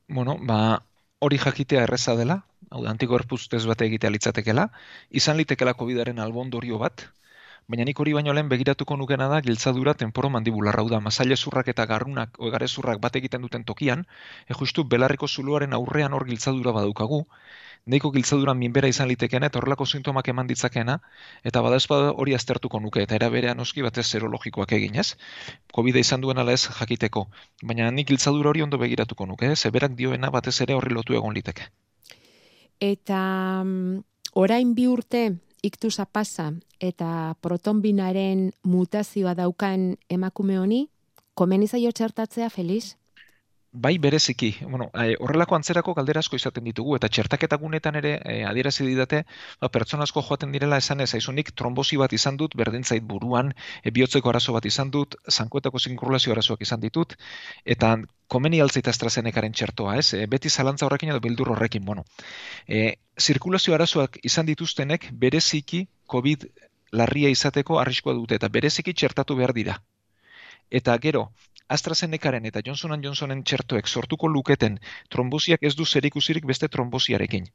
Bueno, 0.07 0.37
ba, 0.47 0.83
hori 1.19 1.39
jakitea 1.39 1.83
erreza 1.87 2.15
dela, 2.19 2.43
hau 2.69 2.83
da, 2.83 2.93
antikorpuztez 2.93 3.63
bat 3.69 3.81
egitea 3.85 4.11
litzatekela, 4.13 4.69
izan 5.11 5.37
litekela 5.39 5.75
COVID-aren 5.79 6.19
albondorio 6.19 6.79
bat, 6.81 7.07
baina 7.67 7.85
nik 7.85 7.99
hori 7.99 8.13
baino 8.13 8.33
lehen 8.33 8.49
begiratuko 8.49 8.97
nukena 8.97 9.27
da 9.27 9.41
giltzadura 9.41 9.93
temporo 9.93 10.29
mandibularra 10.29 10.83
da 10.89 10.99
masaile 10.99 11.35
zurrak 11.35 11.67
eta 11.67 11.85
garrunak 11.85 12.39
o 12.39 12.51
zurrak 12.67 12.99
bat 12.99 13.15
egiten 13.15 13.41
duten 13.41 13.63
tokian 13.63 14.05
e 14.49 14.53
justu 14.53 14.83
belarriko 14.83 15.27
zuluaren 15.27 15.73
aurrean 15.73 16.13
hor 16.13 16.25
giltzadura 16.25 16.71
badaukagu 16.71 17.25
neiko 17.85 18.11
giltzadura 18.11 18.53
minbera 18.53 18.87
izan 18.87 19.09
litekeena 19.11 19.49
eta 19.51 19.59
horrelako 19.59 19.85
sintomak 19.85 20.27
eman 20.31 20.47
ditzakeena 20.47 20.97
eta 21.43 21.61
badazpada 21.61 22.11
hori 22.23 22.35
aztertuko 22.37 22.79
nuke 22.79 23.03
eta 23.03 23.15
era 23.15 23.29
berean 23.29 23.59
oski 23.59 23.83
batez 23.83 24.05
serologikoak 24.07 24.71
egin, 24.79 24.95
ez? 24.95 25.15
Covid 25.75 25.99
izan 25.99 26.21
duen 26.21 26.37
ala 26.37 26.53
ez 26.53 26.63
jakiteko, 26.79 27.27
baina 27.63 27.91
nik 27.91 28.07
giltzadura 28.07 28.49
hori 28.49 28.61
ondo 28.61 28.77
begiratuko 28.77 29.27
nuke, 29.27 29.51
ez? 29.51 29.65
Eberak 29.65 29.97
dioena 29.99 30.31
batez 30.31 30.59
ere 30.61 30.77
horri 30.79 30.93
lotu 30.95 31.17
egon 31.19 31.35
liteke. 31.35 31.67
Eta 32.79 33.19
mm, 33.63 33.99
orain 34.45 34.73
bi 34.75 34.87
urte 34.87 35.25
iktusa 35.63 36.05
pasa 36.05 36.51
eta 36.81 37.35
protonbinaren 37.41 38.51
mutazioa 38.67 39.33
daukan 39.37 39.95
emakume 40.09 40.57
honi, 40.59 40.81
komeni 41.33 41.67
zaio 41.67 41.91
txertatzea, 41.91 42.49
Feliz? 42.49 42.97
Bai 43.73 43.97
bereziki, 43.97 44.55
bueno, 44.61 44.91
eh, 44.93 45.15
horrelako 45.19 45.55
antzerako 45.55 45.95
galdera 45.97 46.21
asko 46.21 46.37
izaten 46.37 46.63
ditugu, 46.69 46.95
eta 46.95 47.09
txertaketa 47.09 47.57
gunetan 47.57 47.95
ere 47.97 48.11
e, 48.21 48.35
adierazi 48.45 48.85
didate, 48.85 49.23
ba, 49.61 49.69
pertsona 49.73 50.05
asko 50.05 50.21
joaten 50.21 50.51
direla 50.53 50.77
esan 50.77 51.01
ez, 51.01 51.09
aizunik 51.17 51.49
trombosi 51.57 51.97
bat 51.97 52.13
izan 52.13 52.37
dut, 52.37 52.53
berdintzait 52.55 53.01
buruan, 53.03 53.49
e, 53.81 53.89
bihotzeko 53.95 54.29
arazo 54.29 54.53
bat 54.53 54.67
izan 54.69 54.91
dut, 54.93 55.17
zankoetako 55.31 55.81
zinkurulazio 55.81 56.35
arazoak 56.35 56.61
izan 56.61 56.83
ditut, 56.85 57.15
eta 57.65 57.95
komeni 58.29 58.61
altzita 58.61 58.93
AstraZenecaren 58.93 59.57
txertoa, 59.57 59.97
ez? 59.97 60.13
E, 60.13 60.27
beti 60.29 60.53
zalantza 60.53 60.85
horrekin 60.85 61.09
edo 61.09 61.23
bildur 61.25 61.49
horrekin, 61.55 61.83
bueno. 61.85 62.05
E, 62.67 62.99
zirkulazio 63.19 63.73
arazoak 63.73 64.19
izan 64.21 64.45
dituztenek 64.45 65.09
bereziki 65.25 65.87
COVID 66.13 66.45
larria 66.93 67.33
izateko 67.33 67.81
arriskoa 67.81 68.13
dute, 68.13 68.37
eta 68.37 68.53
bereziki 68.53 68.93
txertatu 68.93 69.35
behar 69.41 69.57
dira. 69.57 69.79
Eta 70.73 70.95
gero, 70.97 71.27
AstraZenecaren 71.67 72.45
eta 72.45 72.61
Johnson 72.65 72.99
Johnsonen 73.03 73.43
txertoek 73.43 73.87
sortuko 73.87 74.27
luketen 74.27 74.79
trombosiak 75.09 75.63
ez 75.63 75.75
du 75.75 75.85
zerikusirik 75.85 76.45
beste 76.45 76.67
trombosiarekin. 76.67 77.47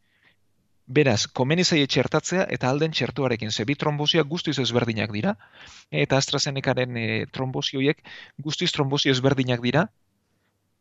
Beraz, 0.89 1.27
komeni 1.27 1.65
zaie 1.69 1.87
txertatzea 1.87 2.47
eta 2.49 2.71
alden 2.71 2.95
txertuarekin 2.97 3.51
zebi 3.53 3.75
trombosia 3.77 4.23
guztiz 4.25 4.57
ezberdinak 4.63 5.13
dira, 5.13 5.35
eta 5.93 6.17
AstraZenecaren 6.17 6.97
e, 6.97 7.27
trombosioiek 7.33 8.01
guztiz 8.47 8.71
trombosi 8.73 9.13
ezberdinak 9.13 9.61
dira, 9.61 9.85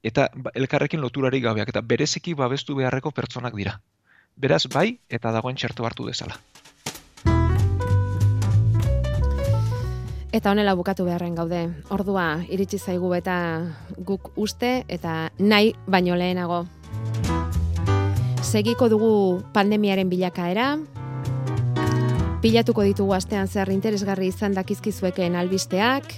eta 0.03 0.29
ba, 0.33 0.53
elkarrekin 0.55 1.03
loturarik 1.03 1.43
gabeak, 1.43 1.73
eta 1.75 1.83
bereziki 1.83 2.37
babestu 2.39 2.79
beharreko 2.79 3.11
pertsonak 3.11 3.59
dira. 3.59 3.81
Beraz, 4.37 4.63
bai, 4.71 4.99
eta 5.09 5.35
dagoen 5.35 5.59
txertu 5.59 5.83
hartu 5.83 6.07
dezala. 6.07 6.39
Eta 10.35 10.51
honela 10.51 10.73
bukatu 10.75 11.05
beharren 11.07 11.35
gaude. 11.35 11.61
Ordua 11.89 12.41
iritsi 12.51 12.77
zaigu 12.77 13.13
eta 13.15 13.35
guk 13.97 14.33
uste 14.35 14.83
eta 14.91 15.29
nahi 15.39 15.71
baino 15.87 16.17
lehenago. 16.19 16.65
Segiko 18.43 18.89
dugu 18.91 19.41
pandemiaren 19.53 20.09
bilakaera. 20.09 20.77
Pilatuko 22.41 22.83
ditugu 22.83 23.15
astean 23.15 23.47
zer 23.47 23.71
interesgarri 23.71 24.27
izan 24.27 24.53
dakizkizueken 24.53 25.35
albisteak. 25.35 26.13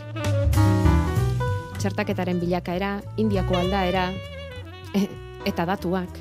Txertaketaren 1.79 2.41
bilakaera, 2.41 2.97
indiako 3.17 3.55
aldaera 3.55 4.09
e, 4.93 5.05
eta 5.47 5.65
datuak. 5.69 6.17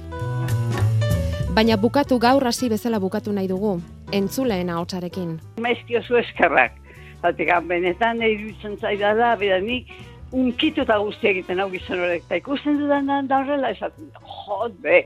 Baina 1.57 1.77
bukatu 1.81 2.21
gaur 2.23 2.47
hasi 2.47 2.69
bezala 2.71 3.01
bukatu 3.03 3.33
nahi 3.33 3.49
dugu, 3.51 3.81
entzuleen 4.13 4.71
ahotsarekin. 4.71 5.41
Maizkiozu 5.65 6.21
eskerrak. 6.21 6.77
Zatik, 7.23 7.51
benetan 7.67 8.23
iruditzen 8.23 8.79
zaidala, 8.79 9.35
bera 9.37 9.59
nik 9.61 9.91
unkitu 10.33 10.85
eta 10.85 10.99
guzti 11.03 11.33
egiten 11.33 11.61
hau 11.61 11.69
gizon 11.73 12.03
horrek. 12.05 12.25
Eta 12.29 12.41
ikusten 12.43 12.79
dudan 12.79 13.09
da 13.09 13.41
horrela, 13.43 13.71
esaten, 13.75 14.11
jod, 14.47 14.75
be. 14.85 15.05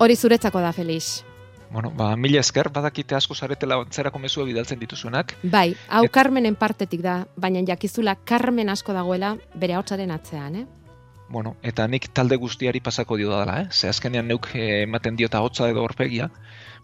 Hori 0.00 0.16
zuretzako 0.16 0.62
da, 0.64 0.72
Felix. 0.72 1.20
Bueno, 1.70 1.92
ba, 1.94 2.16
mila 2.16 2.40
esker, 2.40 2.68
badakite 2.74 3.14
asko 3.14 3.34
zaretela 3.34 3.76
ontzerako 3.78 4.18
mesua 4.18 4.44
bidaltzen 4.48 4.80
dituzuenak. 4.80 5.36
Bai, 5.42 5.76
hau 5.88 6.02
Et... 6.04 6.10
Carmenen 6.10 6.56
partetik 6.58 7.02
da, 7.04 7.20
baina 7.38 7.62
jakizula 7.66 8.16
Carmen 8.26 8.72
asko 8.72 8.96
dagoela 8.96 9.36
bere 9.54 9.76
hautsaren 9.78 10.10
atzean, 10.10 10.56
eh? 10.56 10.66
Bueno, 11.30 11.54
eta 11.62 11.86
nik 11.86 12.08
talde 12.10 12.34
guztiari 12.42 12.80
pasako 12.82 13.20
dio 13.20 13.30
dela, 13.30 13.60
eh? 13.60 13.68
Ze 13.70 13.86
azkenean 13.88 14.26
neuk 14.26 14.48
eh, 14.56 14.82
ematen 14.82 15.14
diota 15.14 15.44
hotza 15.46 15.68
edo 15.70 15.84
horpegia, 15.86 16.26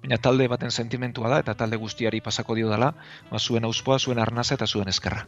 baina 0.02 0.18
talde 0.18 0.48
baten 0.48 0.70
sentimentua 0.70 1.32
da 1.32 1.40
eta 1.44 1.54
talde 1.54 1.76
guztiari 1.76 2.20
pasako 2.20 2.54
dio 2.59 2.70
dela, 2.70 2.92
ba, 3.30 3.38
zuen 3.38 3.64
auspoa, 3.64 3.98
zuen 3.98 4.18
arnaza 4.18 4.54
eta 4.54 4.66
zuen 4.66 4.88
eskerra. 4.88 5.26